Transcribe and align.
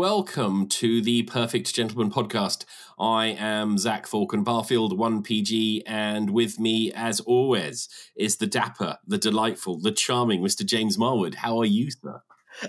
welcome 0.00 0.66
to 0.66 1.02
the 1.02 1.24
Perfect 1.24 1.74
Gentleman 1.74 2.10
podcast. 2.10 2.64
I 2.98 3.36
am 3.38 3.76
Zach 3.76 4.06
Falcon 4.06 4.42
Barfield, 4.42 4.98
1PG, 4.98 5.82
and 5.84 6.30
with 6.30 6.58
me, 6.58 6.90
as 6.90 7.20
always, 7.20 7.86
is 8.16 8.38
the 8.38 8.46
dapper, 8.46 8.96
the 9.06 9.18
delightful, 9.18 9.78
the 9.78 9.92
charming 9.92 10.40
Mr. 10.40 10.64
James 10.64 10.96
Marwood. 10.96 11.34
How 11.34 11.58
are 11.58 11.66
you, 11.66 11.90
sir? 11.90 12.22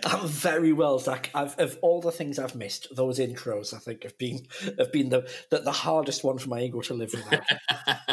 I'm 0.05 0.27
very 0.27 0.73
well, 0.73 0.99
Zach. 0.99 1.29
I've, 1.33 1.57
of 1.59 1.77
all 1.81 2.01
the 2.01 2.11
things 2.11 2.39
I've 2.39 2.55
missed, 2.55 2.87
those 2.95 3.19
intros 3.19 3.73
I 3.73 3.77
think 3.77 4.03
have 4.03 4.17
been 4.17 4.47
have 4.77 4.91
been 4.91 5.09
the 5.09 5.29
the, 5.49 5.59
the 5.59 5.71
hardest 5.71 6.23
one 6.23 6.37
for 6.37 6.49
my 6.49 6.61
ego 6.61 6.81
to 6.81 6.93
live 6.93 7.13
without. 7.13 7.43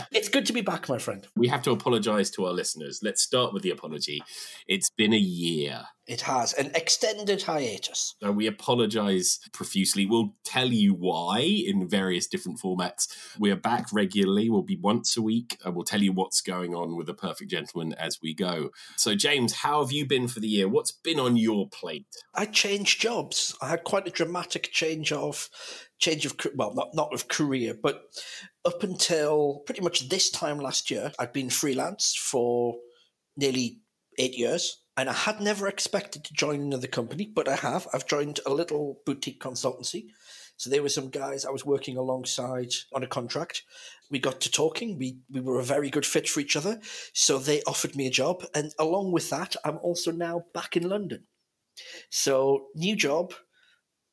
it's 0.13 0.29
good 0.29 0.47
to 0.47 0.53
be 0.53 0.61
back, 0.61 0.89
my 0.89 0.99
friend. 0.99 1.27
We 1.37 1.49
have 1.49 1.63
to 1.63 1.71
apologise 1.71 2.31
to 2.31 2.47
our 2.47 2.53
listeners. 2.53 3.01
Let's 3.03 3.23
start 3.23 3.53
with 3.53 3.63
the 3.63 3.71
apology. 3.71 4.23
It's 4.67 4.91
been 4.91 5.13
a 5.13 5.19
year. 5.19 5.85
It 6.09 6.23
has 6.23 6.55
an 6.55 6.71
extended 6.75 7.43
hiatus. 7.43 8.15
Uh, 8.25 8.33
we 8.33 8.47
apologise 8.47 9.41
profusely. 9.53 10.07
We'll 10.07 10.35
tell 10.43 10.69
you 10.69 10.95
why 10.95 11.41
in 11.41 11.87
various 11.87 12.27
different 12.27 12.59
formats. 12.59 13.09
We 13.39 13.51
are 13.51 13.57
back 13.57 13.89
regularly. 13.93 14.49
We'll 14.49 14.63
be 14.63 14.79
once 14.79 15.19
a 15.19 15.23
week. 15.23 15.59
and 15.67 15.75
we'll 15.75 15.85
tell 15.85 16.01
you 16.01 16.13
what's 16.13 16.41
going 16.41 16.75
on 16.75 16.97
with 16.97 17.09
the 17.09 17.15
Perfect 17.15 17.51
Gentleman 17.51 17.93
as 17.99 18.21
we 18.23 18.33
go. 18.33 18.71
So, 18.97 19.15
James, 19.15 19.57
how 19.57 19.83
have 19.83 19.93
you 19.93 20.07
been 20.07 20.29
for 20.29 20.41
the 20.41 20.49
year? 20.49 20.67
What's 20.67 20.93
been 20.93 21.21
on 21.21 21.37
your 21.37 21.68
I 22.35 22.47
changed 22.47 23.01
jobs. 23.01 23.57
I 23.61 23.69
had 23.69 23.85
quite 23.85 24.07
a 24.07 24.13
dramatic 24.13 24.71
change 24.73 25.13
of 25.13 25.49
change 25.99 26.27
of 26.27 26.37
well, 26.55 26.75
not 26.75 26.95
not 26.95 27.13
of 27.15 27.29
career, 27.29 27.75
but 27.81 28.03
up 28.65 28.83
until 28.83 29.63
pretty 29.67 29.81
much 29.81 30.09
this 30.09 30.31
time 30.31 30.59
last 30.59 30.91
year, 30.91 31.13
I'd 31.19 31.33
been 31.33 31.51
freelance 31.51 32.15
for 32.15 32.77
nearly 33.37 33.81
eight 34.19 34.37
years 34.37 34.83
and 34.99 35.09
I 35.09 35.13
had 35.13 35.41
never 35.41 35.69
expected 35.69 36.25
to 36.25 36.35
join 36.35 36.61
another 36.61 36.89
company, 36.89 37.31
but 37.33 37.47
I 37.47 37.55
have. 37.55 37.87
I've 37.95 38.09
joined 38.09 38.41
a 38.45 38.53
little 38.53 38.99
boutique 39.07 39.41
consultancy. 39.41 40.07
So 40.57 40.69
there 40.69 40.83
were 40.83 40.89
some 40.89 41.09
guys 41.09 41.45
I 41.45 41.51
was 41.51 41.65
working 41.65 41.97
alongside 41.97 42.73
on 42.93 43.05
a 43.05 43.07
contract. 43.07 43.63
We 44.11 44.19
got 44.19 44.41
to 44.41 44.51
talking. 44.51 44.99
We 44.99 45.19
we 45.31 45.41
were 45.41 45.61
a 45.61 45.65
very 45.65 45.89
good 45.89 46.05
fit 46.05 46.29
for 46.29 46.41
each 46.41 46.57
other. 46.57 46.81
So 47.13 47.39
they 47.39 47.63
offered 47.63 47.95
me 47.95 48.09
a 48.09 48.11
job, 48.11 48.45
and 48.57 48.73
along 48.77 49.13
with 49.13 49.31
that, 49.31 49.55
I'm 49.65 49.79
also 49.79 50.11
now 50.11 50.47
back 50.53 50.77
in 50.77 50.89
London. 50.89 51.29
So 52.11 52.67
new 52.75 52.97
job, 52.97 53.33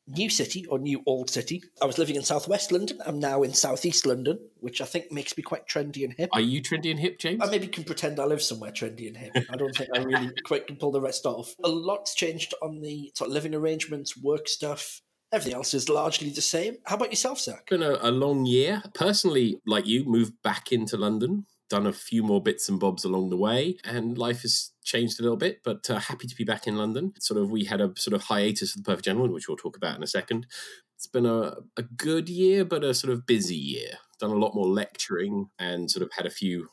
new 0.08 0.30
city 0.30 0.66
or 0.68 0.80
new 0.80 1.02
old 1.06 1.30
city. 1.30 1.64
I 1.82 1.86
was 1.86 1.98
living 1.98 2.16
in 2.16 2.24
southwest 2.24 2.72
London. 2.72 3.00
I'm 3.06 3.20
now 3.20 3.44
in 3.44 3.54
southeast 3.54 4.06
London, 4.06 4.40
which 4.58 4.82
I 4.82 4.86
think 4.86 5.12
makes 5.12 5.36
me 5.36 5.44
quite 5.44 5.68
trendy 5.68 6.04
and 6.04 6.14
hip. 6.14 6.30
Are 6.34 6.42
you 6.42 6.62
trendy 6.62 6.92
and 6.92 7.00
hip, 7.00 7.20
James? 7.20 7.42
I 7.42 7.50
maybe 7.50 7.68
can 7.68 7.84
pretend 7.84 8.20
I 8.20 8.26
live 8.26 8.42
somewhere 8.42 8.72
trendy 8.72 9.08
and 9.08 9.18
hip. 9.18 9.46
I 9.50 9.56
don't 9.56 9.76
think 9.76 9.90
I 9.96 10.00
really 10.00 10.32
quite 10.46 10.68
can 10.68 10.76
pull 10.76 10.92
the 10.92 11.02
rest 11.02 11.26
off. 11.26 11.56
A 11.64 11.70
lot's 11.70 12.14
changed 12.14 12.54
on 12.62 12.82
the 12.82 13.12
sort 13.16 13.30
of 13.30 13.34
living 13.34 13.56
arrangements, 13.56 14.18
work 14.18 14.48
stuff. 14.48 15.02
Everything 15.32 15.56
else 15.56 15.74
is 15.74 15.90
largely 15.90 16.30
the 16.30 16.42
same. 16.42 16.78
How 16.86 16.96
about 16.96 17.10
yourself, 17.10 17.40
Zach? 17.40 17.64
It's 17.68 17.70
been 17.70 17.84
a, 17.84 17.98
a 18.02 18.12
long 18.12 18.46
year. 18.46 18.84
Personally, 18.94 19.60
like 19.66 19.88
you, 19.88 20.06
moved 20.06 20.34
back 20.44 20.72
into 20.72 20.98
London 20.98 21.46
done 21.70 21.88
a 21.88 21.94
few 21.94 22.24
more 22.24 22.42
bits 22.42 22.70
and 22.70 22.80
bobs 22.80 23.04
along 23.04 23.30
the 23.30 23.38
way, 23.38 23.78
and 23.84 24.18
life 24.18 24.42
has 24.44 24.72
changed 24.84 25.20
a 25.20 25.24
little 25.24 25.38
bit. 25.38 25.62
But 25.64 25.90
uh, 25.90 26.00
happy 26.00 26.28
to 26.28 26.36
be 26.36 26.44
back 26.44 26.68
in 26.68 26.78
London. 26.78 27.14
Sort 27.20 27.40
of, 27.40 27.50
we 27.50 27.66
had 27.66 27.82
a 27.82 27.94
sort 27.98 28.14
of 28.14 28.24
hiatus 28.24 28.72
for 28.72 28.80
the 28.80 28.84
Perfect 28.84 29.06
Gentleman, 29.06 29.34
which 29.34 29.48
we'll 29.48 29.58
talk 29.58 29.78
about 29.78 29.98
in 29.98 30.04
a 30.04 30.08
second. 30.08 30.48
It's 30.96 31.08
been 31.08 31.26
a, 31.26 31.56
a 31.78 31.84
good 31.84 32.30
year, 32.30 32.64
but 32.64 32.84
a 32.84 32.94
sort 32.94 33.14
of 33.14 33.26
busy 33.26 33.56
year. 33.56 33.92
Done 34.20 34.32
a 34.32 34.36
lot 34.36 34.56
more 34.56 34.68
lecturing 34.68 35.50
and 35.60 35.92
sort 35.92 36.04
of 36.04 36.12
had 36.14 36.26
a 36.26 36.32
few 36.32 36.70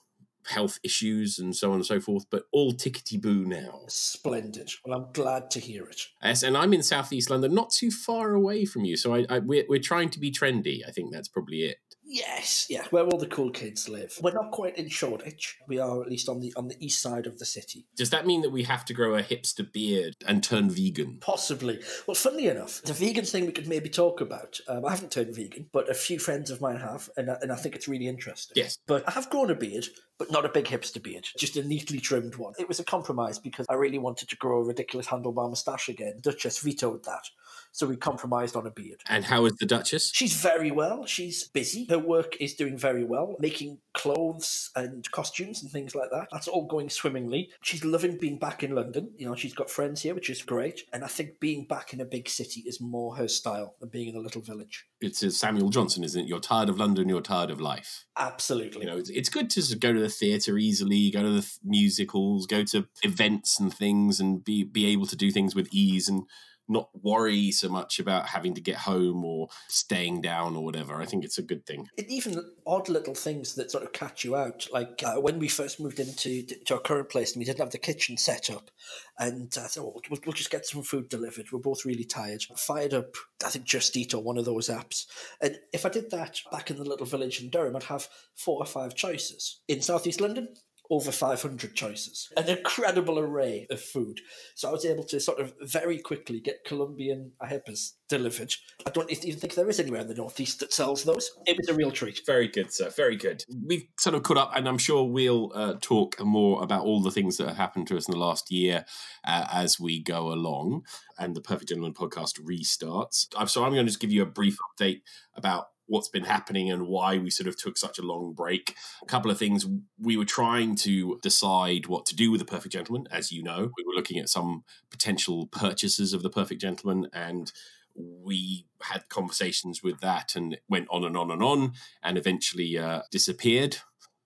health 0.46 0.78
issues 0.82 1.38
and 1.38 1.54
so 1.54 1.70
on 1.70 1.76
and 1.76 1.86
so 1.86 2.00
forth, 2.00 2.26
but 2.30 2.44
all 2.52 2.72
tickety 2.72 3.20
boo 3.20 3.44
now. 3.44 3.80
Splendid. 3.88 4.70
Well, 4.84 4.98
I'm 4.98 5.12
glad 5.12 5.50
to 5.52 5.60
hear 5.60 5.84
it. 5.84 6.00
Yes, 6.22 6.42
and 6.42 6.56
I'm 6.56 6.72
in 6.72 6.82
southeast 6.82 7.30
London, 7.30 7.54
not 7.54 7.70
too 7.70 7.90
far 7.90 8.34
away 8.34 8.64
from 8.64 8.84
you, 8.84 8.96
so 8.96 9.14
I, 9.14 9.24
I 9.28 9.38
we're, 9.38 9.64
we're 9.68 9.80
trying 9.80 10.10
to 10.10 10.20
be 10.20 10.32
trendy. 10.32 10.80
I 10.86 10.90
think 10.90 11.12
that's 11.12 11.28
probably 11.28 11.58
it. 11.58 11.78
Yes, 12.12 12.66
yeah, 12.68 12.84
where 12.90 13.04
all 13.04 13.16
the 13.16 13.26
cool 13.26 13.50
kids 13.50 13.88
live. 13.88 14.18
We're 14.22 14.34
not 14.34 14.50
quite 14.50 14.76
in 14.76 14.90
Shoreditch. 14.90 15.56
We 15.66 15.78
are 15.78 16.02
at 16.02 16.10
least 16.10 16.28
on 16.28 16.40
the 16.40 16.52
on 16.56 16.68
the 16.68 16.76
east 16.78 17.00
side 17.00 17.26
of 17.26 17.38
the 17.38 17.46
city. 17.46 17.86
Does 17.96 18.10
that 18.10 18.26
mean 18.26 18.42
that 18.42 18.50
we 18.50 18.64
have 18.64 18.84
to 18.84 18.92
grow 18.92 19.14
a 19.14 19.22
hipster 19.22 19.72
beard 19.72 20.16
and 20.28 20.44
turn 20.44 20.68
vegan? 20.68 21.18
Possibly. 21.22 21.80
Well, 22.06 22.14
funnily 22.14 22.48
enough, 22.48 22.82
the 22.82 22.92
vegan 22.92 23.24
thing 23.24 23.46
we 23.46 23.52
could 23.52 23.66
maybe 23.66 23.88
talk 23.88 24.20
about. 24.20 24.60
Um, 24.68 24.84
I 24.84 24.90
haven't 24.90 25.10
turned 25.10 25.34
vegan, 25.34 25.70
but 25.72 25.88
a 25.88 25.94
few 25.94 26.18
friends 26.18 26.50
of 26.50 26.60
mine 26.60 26.76
have, 26.76 27.08
and 27.16 27.30
I, 27.30 27.38
and 27.40 27.50
I 27.50 27.56
think 27.56 27.74
it's 27.74 27.88
really 27.88 28.08
interesting. 28.08 28.62
Yes. 28.62 28.76
But 28.86 29.08
I 29.08 29.12
have 29.12 29.30
grown 29.30 29.50
a 29.50 29.54
beard, 29.54 29.86
but 30.22 30.30
not 30.30 30.44
a 30.44 30.48
big 30.48 30.66
hipster 30.66 31.02
beard, 31.02 31.26
just 31.36 31.56
a 31.56 31.64
neatly 31.64 31.98
trimmed 31.98 32.36
one. 32.36 32.52
It 32.56 32.68
was 32.68 32.78
a 32.78 32.84
compromise 32.84 33.40
because 33.40 33.66
I 33.68 33.74
really 33.74 33.98
wanted 33.98 34.28
to 34.28 34.36
grow 34.36 34.60
a 34.60 34.64
ridiculous 34.64 35.08
handlebar 35.08 35.48
moustache 35.48 35.88
again. 35.88 36.20
Duchess 36.20 36.60
vetoed 36.60 37.04
that. 37.06 37.24
So 37.72 37.88
we 37.88 37.96
compromised 37.96 38.54
on 38.54 38.66
a 38.66 38.70
beard. 38.70 39.00
And 39.08 39.24
how 39.24 39.46
is 39.46 39.56
the 39.56 39.66
Duchess? 39.66 40.12
She's 40.14 40.34
very 40.34 40.70
well. 40.70 41.06
She's 41.06 41.44
busy. 41.48 41.86
Her 41.88 41.98
work 41.98 42.36
is 42.38 42.54
doing 42.54 42.76
very 42.76 43.02
well, 43.02 43.34
making 43.40 43.78
clothes 43.94 44.70
and 44.76 45.10
costumes 45.10 45.62
and 45.62 45.72
things 45.72 45.94
like 45.94 46.10
that. 46.10 46.28
That's 46.30 46.48
all 46.48 46.66
going 46.66 46.90
swimmingly. 46.90 47.50
She's 47.62 47.84
loving 47.84 48.18
being 48.18 48.38
back 48.38 48.62
in 48.62 48.74
London. 48.74 49.10
You 49.16 49.26
know, 49.26 49.34
she's 49.34 49.54
got 49.54 49.70
friends 49.70 50.02
here, 50.02 50.14
which 50.14 50.28
is 50.28 50.42
great. 50.42 50.82
And 50.92 51.02
I 51.02 51.08
think 51.08 51.40
being 51.40 51.64
back 51.64 51.94
in 51.94 52.00
a 52.00 52.04
big 52.04 52.28
city 52.28 52.60
is 52.66 52.80
more 52.80 53.16
her 53.16 53.28
style 53.28 53.74
than 53.80 53.88
being 53.88 54.08
in 54.08 54.16
a 54.16 54.20
little 54.20 54.42
village. 54.42 54.86
It's 55.00 55.22
a 55.22 55.30
Samuel 55.30 55.70
Johnson, 55.70 56.04
isn't 56.04 56.22
it? 56.22 56.28
You're 56.28 56.40
tired 56.40 56.68
of 56.68 56.78
London, 56.78 57.08
you're 57.08 57.22
tired 57.22 57.50
of 57.50 57.60
life. 57.60 58.04
Absolutely. 58.18 58.82
You 58.82 58.86
know, 58.86 58.98
it's, 58.98 59.10
it's 59.10 59.30
good 59.30 59.48
to 59.50 59.76
go 59.76 59.94
to 59.94 60.00
the 60.00 60.10
theatre 60.12 60.58
easily, 60.58 61.10
go 61.10 61.22
to 61.22 61.30
the 61.30 61.58
musicals, 61.64 62.46
go 62.46 62.64
to 62.64 62.86
events 63.02 63.58
and 63.58 63.72
things, 63.74 64.20
and 64.20 64.44
be 64.44 64.64
be 64.64 64.86
able 64.86 65.06
to 65.06 65.16
do 65.16 65.30
things 65.30 65.54
with 65.54 65.68
ease 65.72 66.08
and 66.08 66.24
not 66.72 66.88
worry 67.02 67.50
so 67.50 67.68
much 67.68 67.98
about 67.98 68.26
having 68.26 68.54
to 68.54 68.60
get 68.60 68.76
home 68.76 69.24
or 69.24 69.48
staying 69.68 70.22
down 70.22 70.56
or 70.56 70.64
whatever. 70.64 71.00
I 71.00 71.06
think 71.06 71.24
it's 71.24 71.38
a 71.38 71.42
good 71.42 71.66
thing. 71.66 71.88
Even 72.08 72.42
odd 72.66 72.88
little 72.88 73.14
things 73.14 73.54
that 73.54 73.70
sort 73.70 73.84
of 73.84 73.92
catch 73.92 74.24
you 74.24 74.36
out, 74.36 74.66
like 74.72 75.02
uh, 75.04 75.20
when 75.20 75.38
we 75.38 75.48
first 75.48 75.80
moved 75.80 76.00
into 76.00 76.42
to 76.42 76.74
our 76.74 76.80
current 76.80 77.08
place 77.08 77.32
and 77.32 77.40
we 77.40 77.44
didn't 77.44 77.60
have 77.60 77.70
the 77.70 77.78
kitchen 77.78 78.16
set 78.16 78.50
up, 78.50 78.70
and 79.18 79.56
uh, 79.56 79.68
so 79.68 79.82
we'll, 79.82 80.18
we'll, 80.24 80.32
just 80.32 80.50
get 80.50 80.66
some 80.66 80.82
food 80.82 81.08
delivered. 81.08 81.52
We're 81.52 81.58
both 81.58 81.84
really 81.84 82.04
tired. 82.04 82.42
Fired 82.56 82.94
up, 82.94 83.14
I 83.44 83.50
think 83.50 83.64
Just 83.64 83.96
Eat 83.96 84.14
or 84.14 84.22
one 84.22 84.38
of 84.38 84.44
those 84.44 84.68
apps, 84.68 85.06
and 85.40 85.56
if 85.72 85.86
I 85.86 85.90
did 85.90 86.10
that 86.10 86.40
back 86.50 86.70
in 86.70 86.76
the 86.76 86.84
little 86.84 87.06
village 87.06 87.42
in 87.42 87.50
Durham, 87.50 87.76
I'd 87.76 87.84
have 87.84 88.08
four 88.34 88.58
or 88.58 88.66
five 88.66 88.94
choices. 88.94 89.60
In 89.68 89.82
southeast 89.82 90.20
London, 90.20 90.48
over 90.92 91.10
500 91.10 91.74
choices, 91.74 92.30
an 92.36 92.50
incredible 92.50 93.18
array 93.18 93.66
of 93.70 93.80
food. 93.80 94.20
So 94.54 94.68
I 94.68 94.72
was 94.72 94.84
able 94.84 95.04
to 95.04 95.20
sort 95.20 95.40
of 95.40 95.54
very 95.62 95.98
quickly 95.98 96.38
get 96.38 96.66
Colombian 96.66 97.32
arepas 97.42 97.92
delivered. 98.10 98.52
I 98.86 98.90
don't 98.90 99.10
even 99.10 99.40
think 99.40 99.54
there 99.54 99.70
is 99.70 99.80
anywhere 99.80 100.02
in 100.02 100.08
the 100.08 100.14
Northeast 100.14 100.60
that 100.60 100.70
sells 100.70 101.04
those. 101.04 101.30
It 101.46 101.56
was 101.56 101.70
a 101.70 101.74
real 101.74 101.92
treat. 101.92 102.20
Very 102.26 102.46
good, 102.46 102.74
sir. 102.74 102.90
Very 102.90 103.16
good. 103.16 103.42
We've 103.66 103.86
sort 103.98 104.14
of 104.14 104.22
caught 104.22 104.36
up, 104.36 104.52
and 104.54 104.68
I'm 104.68 104.76
sure 104.76 105.04
we'll 105.04 105.50
uh, 105.54 105.76
talk 105.80 106.22
more 106.22 106.62
about 106.62 106.84
all 106.84 107.00
the 107.00 107.10
things 107.10 107.38
that 107.38 107.48
have 107.48 107.56
happened 107.56 107.86
to 107.86 107.96
us 107.96 108.06
in 108.06 108.12
the 108.12 108.20
last 108.20 108.52
year 108.52 108.84
uh, 109.24 109.46
as 109.50 109.80
we 109.80 109.98
go 109.98 110.30
along 110.30 110.82
and 111.18 111.34
the 111.34 111.40
Perfect 111.40 111.70
Gentleman 111.70 111.94
podcast 111.94 112.38
restarts. 112.42 113.28
So 113.48 113.64
I'm 113.64 113.72
going 113.72 113.86
to 113.86 113.90
just 113.90 114.00
give 114.00 114.12
you 114.12 114.20
a 114.20 114.26
brief 114.26 114.58
update 114.78 115.00
about 115.34 115.68
what's 115.92 116.08
been 116.08 116.24
happening 116.24 116.70
and 116.70 116.86
why 116.86 117.18
we 117.18 117.28
sort 117.28 117.46
of 117.46 117.54
took 117.54 117.76
such 117.76 117.98
a 117.98 118.02
long 118.02 118.32
break. 118.32 118.74
A 119.02 119.06
couple 119.06 119.30
of 119.30 119.38
things 119.38 119.66
we 120.00 120.16
were 120.16 120.24
trying 120.24 120.74
to 120.76 121.18
decide 121.22 121.86
what 121.86 122.06
to 122.06 122.16
do 122.16 122.30
with 122.30 122.40
the 122.40 122.46
Perfect 122.46 122.72
Gentleman. 122.72 123.06
As 123.10 123.30
you 123.30 123.42
know, 123.42 123.70
we 123.76 123.84
were 123.86 123.92
looking 123.94 124.18
at 124.18 124.30
some 124.30 124.64
potential 124.90 125.46
purchases 125.52 126.14
of 126.14 126.22
the 126.22 126.30
Perfect 126.30 126.62
Gentleman 126.62 127.08
and 127.12 127.52
we 127.94 128.64
had 128.80 129.10
conversations 129.10 129.82
with 129.82 130.00
that 130.00 130.34
and 130.34 130.54
it 130.54 130.62
went 130.66 130.88
on 130.90 131.04
and 131.04 131.14
on 131.14 131.30
and 131.30 131.42
on 131.42 131.74
and 132.02 132.16
eventually 132.16 132.78
uh, 132.78 133.02
disappeared. 133.10 133.76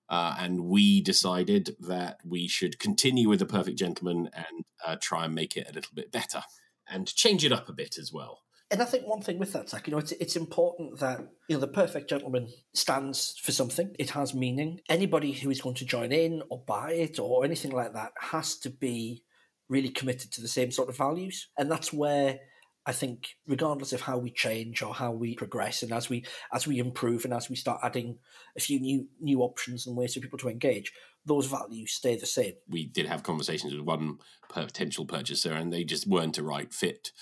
Uh, 0.09 0.37
and 0.39 0.67
we 0.67 1.01
decided 1.01 1.75
that 1.81 2.19
we 2.25 2.47
should 2.47 2.79
continue 2.79 3.29
with 3.29 3.41
the 3.41 3.45
Perfect 3.47 3.77
Gentleman 3.77 4.31
and 4.33 4.65
uh, 4.87 4.95
try 5.01 5.25
and 5.25 5.35
make 5.35 5.57
it 5.57 5.69
a 5.69 5.73
little 5.73 5.91
bit 5.97 6.13
better 6.13 6.43
and 6.89 7.13
change 7.13 7.45
it 7.45 7.51
up 7.51 7.69
a 7.69 7.73
bit 7.73 7.99
as 7.99 8.13
well. 8.13 8.43
And 8.71 8.83
I 8.83 8.85
think 8.85 9.07
one 9.07 9.23
thing 9.23 9.39
with 9.39 9.53
that, 9.53 9.69
Zach, 9.69 9.87
you 9.87 9.93
know, 9.93 9.99
it's 9.99 10.13
it's 10.13 10.35
important 10.35 10.99
that 10.99 11.21
you 11.49 11.55
know 11.55 11.61
the 11.61 11.69
perfect 11.69 12.11
gentleman 12.11 12.49
stands 12.75 13.37
for 13.41 13.53
something. 13.53 13.95
It 13.99 14.11
has 14.11 14.35
meaning. 14.35 14.81
Anybody 14.89 15.33
who 15.33 15.51
is 15.51 15.61
going 15.61 15.77
to 15.77 15.85
join 15.85 16.11
in 16.11 16.43
or 16.51 16.65
buy 16.67 16.93
it 16.93 17.21
or 17.21 17.45
anything 17.45 17.71
like 17.71 17.93
that 17.93 18.13
has 18.21 18.57
to 18.59 18.71
be 18.71 19.23
really 19.69 19.89
committed 19.89 20.33
to 20.33 20.41
the 20.41 20.49
same 20.49 20.73
sort 20.73 20.89
of 20.89 20.97
values, 20.97 21.49
and 21.57 21.71
that's 21.71 21.93
where 21.93 22.41
I 22.87 22.93
think, 22.93 23.37
regardless 23.47 23.93
of 23.93 24.01
how 24.01 24.19
we 24.19 24.31
change 24.31 24.81
or 24.81 24.95
how 24.95 25.13
we 25.13 25.37
progress, 25.37 25.85
and 25.85 25.93
as 25.93 26.09
we 26.09 26.25
as 26.53 26.67
we 26.67 26.81
improve 26.81 27.25
and 27.25 27.35
as 27.35 27.49
we 27.49 27.55
start 27.55 27.81
adding 27.85 28.19
a 28.57 28.61
few 28.61 28.81
new 28.81 29.07
new 29.21 29.43
options 29.43 29.87
and 29.87 29.97
ways 29.97 30.15
for 30.15 30.21
people 30.21 30.39
to 30.41 30.49
engage, 30.49 30.93
those 31.25 31.47
values 31.47 31.93
stay 31.93 32.17
the 32.17 32.27
same. 32.27 32.55
We 32.69 32.87
did 32.87 33.07
have 33.07 33.23
conversations 33.23 33.73
with 33.73 33.83
one 33.83 34.19
potential 34.49 35.05
purchaser, 35.05 35.53
and 35.53 35.73
they 35.73 35.85
just 35.85 36.09
weren't 36.09 36.39
a 36.39 36.43
right 36.43 36.73
fit 36.75 37.13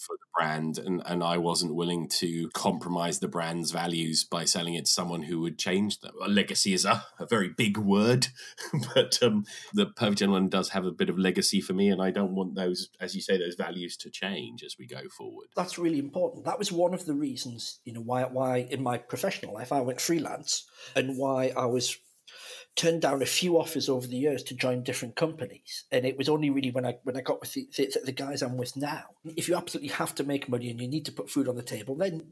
for 0.00 0.16
the 0.16 0.26
brand 0.34 0.78
and, 0.78 1.02
and 1.04 1.22
I 1.22 1.36
wasn't 1.36 1.74
willing 1.74 2.08
to 2.08 2.48
compromise 2.50 3.18
the 3.18 3.28
brand's 3.28 3.70
values 3.70 4.24
by 4.24 4.44
selling 4.44 4.74
it 4.74 4.86
to 4.86 4.90
someone 4.90 5.22
who 5.22 5.40
would 5.40 5.58
change 5.58 6.00
them. 6.00 6.14
A 6.22 6.28
legacy 6.28 6.72
is 6.72 6.84
a, 6.84 7.04
a 7.18 7.26
very 7.26 7.48
big 7.48 7.76
word, 7.76 8.28
but 8.94 9.22
um, 9.22 9.44
the 9.74 9.86
Perfect 9.86 10.18
Gentleman 10.18 10.48
does 10.48 10.70
have 10.70 10.84
a 10.84 10.92
bit 10.92 11.10
of 11.10 11.18
legacy 11.18 11.60
for 11.60 11.74
me 11.74 11.90
and 11.90 12.00
I 12.00 12.10
don't 12.10 12.34
want 12.34 12.54
those, 12.54 12.88
as 13.00 13.14
you 13.14 13.20
say, 13.20 13.38
those 13.38 13.54
values 13.54 13.96
to 13.98 14.10
change 14.10 14.64
as 14.64 14.76
we 14.78 14.86
go 14.86 15.08
forward. 15.10 15.48
That's 15.54 15.78
really 15.78 15.98
important. 15.98 16.44
That 16.44 16.58
was 16.58 16.72
one 16.72 16.94
of 16.94 17.04
the 17.04 17.14
reasons, 17.14 17.80
you 17.84 17.92
know, 17.92 18.00
why 18.00 18.24
why 18.24 18.58
in 18.70 18.82
my 18.82 18.98
professional 18.98 19.54
life 19.54 19.72
I 19.72 19.80
went 19.80 20.00
freelance 20.00 20.64
and 20.96 21.18
why 21.18 21.52
I 21.56 21.66
was 21.66 21.98
turned 22.76 23.02
down 23.02 23.22
a 23.22 23.26
few 23.26 23.58
offers 23.58 23.88
over 23.88 24.06
the 24.06 24.16
years 24.16 24.42
to 24.44 24.54
join 24.54 24.82
different 24.82 25.16
companies, 25.16 25.84
and 25.92 26.04
it 26.04 26.16
was 26.16 26.28
only 26.28 26.50
really 26.50 26.70
when 26.70 26.86
I 26.86 26.98
when 27.04 27.16
I 27.16 27.20
got 27.20 27.40
with 27.40 27.52
the, 27.52 27.68
the, 27.76 28.00
the 28.04 28.12
guys 28.12 28.42
I'm 28.42 28.56
with 28.56 28.76
now. 28.76 29.04
If 29.36 29.48
you 29.48 29.56
absolutely 29.56 29.90
have 29.90 30.14
to 30.16 30.24
make 30.24 30.48
money 30.48 30.70
and 30.70 30.80
you 30.80 30.88
need 30.88 31.04
to 31.06 31.12
put 31.12 31.30
food 31.30 31.48
on 31.48 31.56
the 31.56 31.62
table, 31.62 31.94
then 31.96 32.22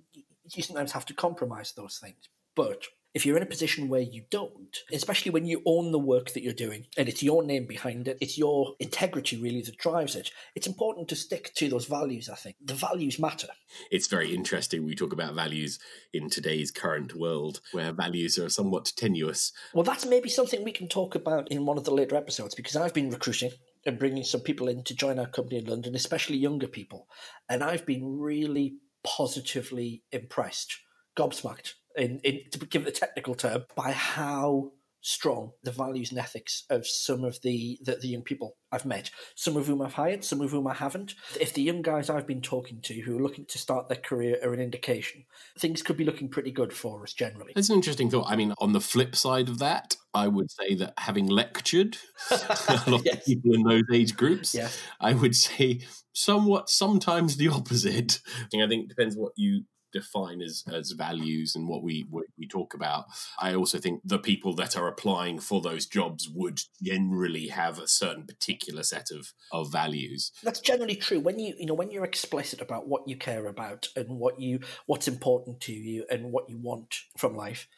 you 0.54 0.62
sometimes 0.62 0.92
have 0.92 1.06
to 1.06 1.14
compromise 1.14 1.72
those 1.72 1.98
things. 1.98 2.28
But 2.54 2.84
if 3.18 3.26
you're 3.26 3.36
in 3.36 3.42
a 3.42 3.46
position 3.46 3.88
where 3.88 4.00
you 4.00 4.22
don't, 4.30 4.78
especially 4.92 5.32
when 5.32 5.44
you 5.44 5.60
own 5.66 5.90
the 5.90 5.98
work 5.98 6.30
that 6.30 6.44
you're 6.44 6.52
doing 6.52 6.86
and 6.96 7.08
it's 7.08 7.20
your 7.20 7.42
name 7.42 7.66
behind 7.66 8.06
it, 8.06 8.16
it's 8.20 8.38
your 8.38 8.76
integrity 8.78 9.36
really 9.36 9.60
that 9.60 9.76
drives 9.76 10.14
it, 10.14 10.30
it's 10.54 10.68
important 10.68 11.08
to 11.08 11.16
stick 11.16 11.52
to 11.54 11.68
those 11.68 11.86
values, 11.86 12.28
I 12.28 12.36
think. 12.36 12.54
The 12.64 12.74
values 12.74 13.18
matter. 13.18 13.48
It's 13.90 14.06
very 14.06 14.32
interesting. 14.32 14.84
We 14.84 14.94
talk 14.94 15.12
about 15.12 15.34
values 15.34 15.80
in 16.12 16.30
today's 16.30 16.70
current 16.70 17.16
world 17.16 17.60
where 17.72 17.90
values 17.90 18.38
are 18.38 18.48
somewhat 18.48 18.92
tenuous. 18.94 19.52
Well, 19.74 19.82
that's 19.82 20.06
maybe 20.06 20.28
something 20.28 20.62
we 20.62 20.70
can 20.70 20.86
talk 20.86 21.16
about 21.16 21.48
in 21.50 21.66
one 21.66 21.76
of 21.76 21.82
the 21.82 21.90
later 21.90 22.14
episodes 22.14 22.54
because 22.54 22.76
I've 22.76 22.94
been 22.94 23.10
recruiting 23.10 23.50
and 23.84 23.98
bringing 23.98 24.22
some 24.22 24.42
people 24.42 24.68
in 24.68 24.84
to 24.84 24.94
join 24.94 25.18
our 25.18 25.26
company 25.26 25.58
in 25.58 25.64
London, 25.64 25.96
especially 25.96 26.36
younger 26.36 26.68
people. 26.68 27.08
And 27.48 27.64
I've 27.64 27.84
been 27.84 28.20
really 28.20 28.76
positively 29.02 30.04
impressed, 30.12 30.78
gobsmacked 31.16 31.72
in, 31.98 32.20
in 32.20 32.40
to 32.52 32.58
give 32.66 32.86
it 32.86 32.96
a 32.96 33.00
technical 33.00 33.34
term, 33.34 33.64
by 33.74 33.92
how 33.92 34.72
strong 35.00 35.52
the 35.62 35.70
values 35.70 36.10
and 36.10 36.18
ethics 36.18 36.64
of 36.70 36.86
some 36.86 37.24
of 37.24 37.40
the, 37.42 37.78
the, 37.82 37.96
the 37.96 38.08
young 38.08 38.22
people 38.22 38.56
I've 38.72 38.84
met, 38.84 39.10
some 39.34 39.56
of 39.56 39.66
whom 39.66 39.80
I've 39.80 39.94
hired, 39.94 40.24
some 40.24 40.40
of 40.40 40.50
whom 40.50 40.66
I 40.66 40.74
haven't. 40.74 41.14
If 41.40 41.54
the 41.54 41.62
young 41.62 41.82
guys 41.82 42.10
I've 42.10 42.26
been 42.26 42.42
talking 42.42 42.80
to 42.82 42.94
who 43.00 43.16
are 43.16 43.22
looking 43.22 43.46
to 43.46 43.58
start 43.58 43.88
their 43.88 43.98
career 43.98 44.38
are 44.42 44.52
an 44.52 44.60
indication, 44.60 45.24
things 45.58 45.82
could 45.82 45.96
be 45.96 46.04
looking 46.04 46.28
pretty 46.28 46.50
good 46.50 46.72
for 46.72 47.02
us 47.02 47.12
generally. 47.12 47.52
That's 47.54 47.70
an 47.70 47.76
interesting 47.76 48.10
thought. 48.10 48.26
I 48.28 48.36
mean, 48.36 48.54
on 48.58 48.72
the 48.72 48.80
flip 48.80 49.14
side 49.14 49.48
of 49.48 49.58
that, 49.60 49.96
I 50.14 50.26
would 50.26 50.50
say 50.50 50.74
that 50.74 50.94
having 50.98 51.26
lectured 51.26 51.96
a 52.30 52.84
lot 52.86 53.02
yes. 53.04 53.16
of 53.16 53.24
people 53.24 53.54
in 53.54 53.62
those 53.62 53.84
age 53.92 54.16
groups, 54.16 54.54
yes. 54.54 54.78
I 55.00 55.14
would 55.14 55.36
say 55.36 55.80
somewhat 56.12 56.68
sometimes 56.68 57.36
the 57.36 57.48
opposite. 57.48 58.20
I 58.52 58.66
think 58.66 58.84
it 58.84 58.88
depends 58.88 59.16
what 59.16 59.32
you 59.36 59.64
define 59.92 60.40
as 60.40 60.64
as 60.72 60.92
values 60.92 61.54
and 61.54 61.68
what 61.68 61.82
we 61.82 62.06
what 62.10 62.24
we 62.38 62.46
talk 62.46 62.74
about. 62.74 63.06
I 63.40 63.54
also 63.54 63.78
think 63.78 64.00
the 64.04 64.18
people 64.18 64.54
that 64.54 64.76
are 64.76 64.88
applying 64.88 65.38
for 65.38 65.60
those 65.60 65.86
jobs 65.86 66.28
would 66.28 66.60
generally 66.82 67.48
have 67.48 67.78
a 67.78 67.88
certain 67.88 68.26
particular 68.26 68.82
set 68.82 69.10
of 69.10 69.32
of 69.52 69.72
values. 69.72 70.32
That's 70.42 70.60
generally 70.60 70.96
true. 70.96 71.20
When 71.20 71.38
you 71.38 71.54
you 71.58 71.66
know 71.66 71.74
when 71.74 71.90
you're 71.90 72.04
explicit 72.04 72.60
about 72.60 72.88
what 72.88 73.06
you 73.06 73.16
care 73.16 73.46
about 73.46 73.88
and 73.96 74.18
what 74.18 74.40
you 74.40 74.60
what's 74.86 75.08
important 75.08 75.60
to 75.62 75.72
you 75.72 76.04
and 76.10 76.32
what 76.32 76.48
you 76.48 76.58
want 76.58 76.94
from 77.16 77.36
life, 77.36 77.68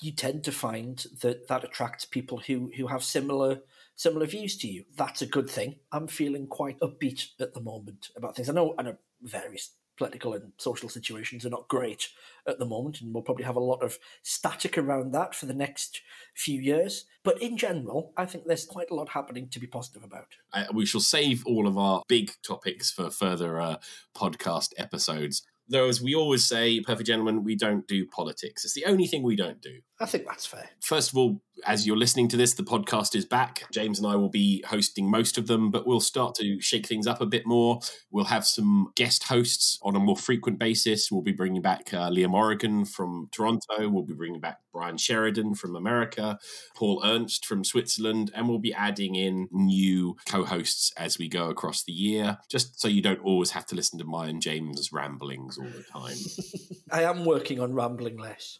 you 0.00 0.12
tend 0.12 0.44
to 0.44 0.52
find 0.52 1.04
that 1.22 1.48
that 1.48 1.64
attracts 1.64 2.04
people 2.04 2.38
who 2.38 2.70
who 2.76 2.86
have 2.86 3.02
similar 3.02 3.60
similar 3.96 4.26
views 4.26 4.56
to 4.58 4.68
you. 4.68 4.84
That's 4.96 5.22
a 5.22 5.26
good 5.26 5.50
thing. 5.50 5.76
I'm 5.92 6.06
feeling 6.06 6.46
quite 6.46 6.78
upbeat 6.80 7.26
at 7.40 7.52
the 7.52 7.60
moment 7.60 8.10
about 8.16 8.36
things. 8.36 8.48
I 8.48 8.52
know 8.52 8.74
I 8.78 8.82
know 8.82 8.96
various 9.22 9.70
political 9.98 10.32
and 10.32 10.52
social 10.56 10.88
situations 10.88 11.44
are 11.44 11.50
not 11.50 11.68
great 11.68 12.08
at 12.46 12.58
the 12.58 12.64
moment, 12.64 13.00
and 13.00 13.12
we'll 13.12 13.22
probably 13.22 13.44
have 13.44 13.56
a 13.56 13.60
lot 13.60 13.82
of 13.82 13.98
static 14.22 14.78
around 14.78 15.12
that 15.12 15.34
for 15.34 15.44
the 15.44 15.54
next 15.54 16.00
few 16.34 16.60
years. 16.60 17.04
But 17.22 17.42
in 17.42 17.58
general, 17.58 18.12
I 18.16 18.24
think 18.24 18.46
there's 18.46 18.64
quite 18.64 18.90
a 18.90 18.94
lot 18.94 19.10
happening 19.10 19.48
to 19.50 19.60
be 19.60 19.66
positive 19.66 20.04
about. 20.04 20.28
Uh, 20.52 20.64
we 20.72 20.86
shall 20.86 21.02
save 21.02 21.44
all 21.44 21.66
of 21.66 21.76
our 21.76 22.02
big 22.08 22.32
topics 22.42 22.90
for 22.90 23.10
further 23.10 23.60
uh, 23.60 23.76
podcast 24.16 24.72
episodes 24.78 25.42
though, 25.68 25.88
as 25.88 26.00
we 26.00 26.14
always 26.14 26.46
say, 26.46 26.80
Perfect 26.80 27.06
Gentlemen, 27.06 27.44
we 27.44 27.54
don't 27.54 27.86
do 27.86 28.06
politics. 28.06 28.64
It's 28.64 28.74
the 28.74 28.86
only 28.86 29.06
thing 29.06 29.22
we 29.22 29.36
don't 29.36 29.60
do. 29.60 29.80
I 30.00 30.06
think 30.06 30.26
that's 30.26 30.46
fair. 30.46 30.70
First 30.80 31.10
of 31.10 31.18
all, 31.18 31.40
as 31.66 31.86
you're 31.86 31.96
listening 31.96 32.28
to 32.28 32.36
this, 32.36 32.54
the 32.54 32.62
podcast 32.62 33.16
is 33.16 33.24
back. 33.24 33.64
James 33.72 33.98
and 33.98 34.06
I 34.06 34.16
will 34.16 34.28
be 34.28 34.62
hosting 34.68 35.10
most 35.10 35.38
of 35.38 35.46
them, 35.46 35.70
but 35.70 35.86
we'll 35.86 36.00
start 36.00 36.34
to 36.36 36.60
shake 36.60 36.86
things 36.86 37.06
up 37.06 37.20
a 37.20 37.26
bit 37.26 37.46
more. 37.46 37.80
We'll 38.10 38.26
have 38.26 38.46
some 38.46 38.92
guest 38.94 39.24
hosts 39.24 39.78
on 39.82 39.96
a 39.96 39.98
more 39.98 40.16
frequent 40.16 40.58
basis. 40.58 41.10
We'll 41.10 41.22
be 41.22 41.32
bringing 41.32 41.62
back 41.62 41.92
uh, 41.92 42.10
Leah 42.10 42.28
Morrigan 42.28 42.84
from 42.84 43.28
Toronto. 43.32 43.88
We'll 43.88 44.04
be 44.04 44.14
bringing 44.14 44.40
back 44.40 44.60
Brian 44.72 44.96
Sheridan 44.96 45.54
from 45.54 45.74
America, 45.74 46.38
Paul 46.76 47.02
Ernst 47.04 47.44
from 47.44 47.64
Switzerland, 47.64 48.30
and 48.34 48.48
we'll 48.48 48.60
be 48.60 48.72
adding 48.72 49.16
in 49.16 49.48
new 49.50 50.16
co 50.26 50.44
hosts 50.44 50.92
as 50.96 51.18
we 51.18 51.28
go 51.28 51.50
across 51.50 51.82
the 51.82 51.92
year, 51.92 52.38
just 52.48 52.80
so 52.80 52.86
you 52.86 53.02
don't 53.02 53.24
always 53.24 53.50
have 53.50 53.66
to 53.66 53.74
listen 53.74 53.98
to 53.98 54.04
my 54.04 54.28
and 54.28 54.40
James' 54.40 54.92
ramblings 54.92 55.58
all 55.58 55.64
the 55.64 55.82
time. 55.82 56.16
I 56.92 57.02
am 57.02 57.24
working 57.24 57.60
on 57.60 57.74
rambling 57.74 58.18
less. 58.18 58.56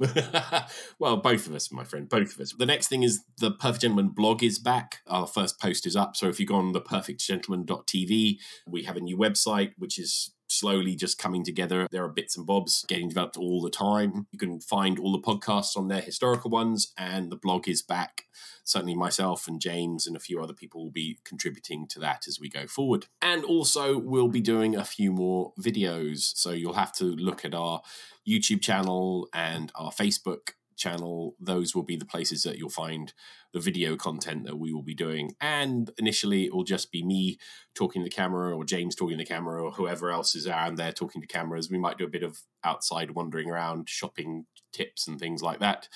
well, 0.98 1.18
both 1.28 1.46
of 1.46 1.54
us, 1.54 1.70
my 1.70 1.84
friend, 1.84 2.08
both 2.08 2.34
of 2.34 2.40
us. 2.40 2.54
The 2.54 2.64
next 2.64 2.88
thing 2.88 3.02
is 3.02 3.22
the 3.36 3.50
Perfect 3.50 3.82
Gentleman 3.82 4.08
blog 4.08 4.42
is 4.42 4.58
back. 4.58 5.00
Our 5.06 5.26
first 5.26 5.60
post 5.60 5.86
is 5.86 5.94
up. 5.94 6.16
So 6.16 6.26
if 6.30 6.40
you 6.40 6.46
go 6.46 6.54
on 6.54 6.72
the 6.72 6.80
perfectgentleman.tv, 6.80 8.38
we 8.66 8.82
have 8.84 8.96
a 8.96 9.00
new 9.00 9.18
website, 9.18 9.72
which 9.76 9.98
is 9.98 10.30
slowly 10.48 10.96
just 10.96 11.18
coming 11.18 11.44
together. 11.44 11.86
There 11.90 12.02
are 12.02 12.08
bits 12.08 12.38
and 12.38 12.46
bobs 12.46 12.82
getting 12.88 13.10
developed 13.10 13.36
all 13.36 13.60
the 13.60 13.68
time. 13.68 14.26
You 14.32 14.38
can 14.38 14.58
find 14.58 14.98
all 14.98 15.12
the 15.12 15.18
podcasts 15.18 15.76
on 15.76 15.88
there, 15.88 16.00
historical 16.00 16.50
ones, 16.50 16.94
and 16.96 17.30
the 17.30 17.36
blog 17.36 17.68
is 17.68 17.82
back. 17.82 18.24
Certainly, 18.64 18.94
myself 18.94 19.46
and 19.46 19.60
James 19.60 20.06
and 20.06 20.16
a 20.16 20.20
few 20.20 20.42
other 20.42 20.54
people 20.54 20.84
will 20.84 20.90
be 20.90 21.18
contributing 21.24 21.86
to 21.88 22.00
that 22.00 22.26
as 22.26 22.40
we 22.40 22.48
go 22.48 22.66
forward. 22.66 23.04
And 23.20 23.44
also, 23.44 23.98
we'll 23.98 24.28
be 24.28 24.40
doing 24.40 24.76
a 24.76 24.84
few 24.84 25.12
more 25.12 25.52
videos. 25.60 26.34
So 26.36 26.52
you'll 26.52 26.72
have 26.72 26.92
to 26.94 27.04
look 27.04 27.44
at 27.44 27.54
our 27.54 27.82
YouTube 28.26 28.62
channel 28.62 29.28
and 29.34 29.70
our 29.74 29.90
Facebook 29.90 30.52
channel, 30.78 31.34
those 31.40 31.74
will 31.74 31.82
be 31.82 31.96
the 31.96 32.06
places 32.06 32.42
that 32.44 32.56
you'll 32.56 32.70
find 32.70 33.12
the 33.58 33.64
video 33.64 33.96
content 33.96 34.44
that 34.44 34.56
we 34.56 34.72
will 34.72 34.82
be 34.82 34.94
doing. 34.94 35.32
And 35.40 35.90
initially, 35.98 36.44
it 36.44 36.54
will 36.54 36.64
just 36.64 36.92
be 36.92 37.04
me 37.04 37.38
talking 37.74 38.02
to 38.02 38.04
the 38.04 38.14
camera, 38.14 38.56
or 38.56 38.64
James 38.64 38.94
talking 38.94 39.18
to 39.18 39.24
the 39.24 39.28
camera, 39.28 39.62
or 39.62 39.72
whoever 39.72 40.10
else 40.10 40.34
is 40.34 40.46
around 40.46 40.76
there 40.76 40.92
talking 40.92 41.20
to 41.20 41.26
cameras. 41.26 41.70
We 41.70 41.78
might 41.78 41.98
do 41.98 42.04
a 42.04 42.08
bit 42.08 42.22
of 42.22 42.38
outside 42.64 43.12
wandering 43.12 43.50
around, 43.50 43.88
shopping 43.88 44.46
tips, 44.72 45.08
and 45.08 45.18
things 45.18 45.42
like 45.42 45.58
that. 45.60 45.88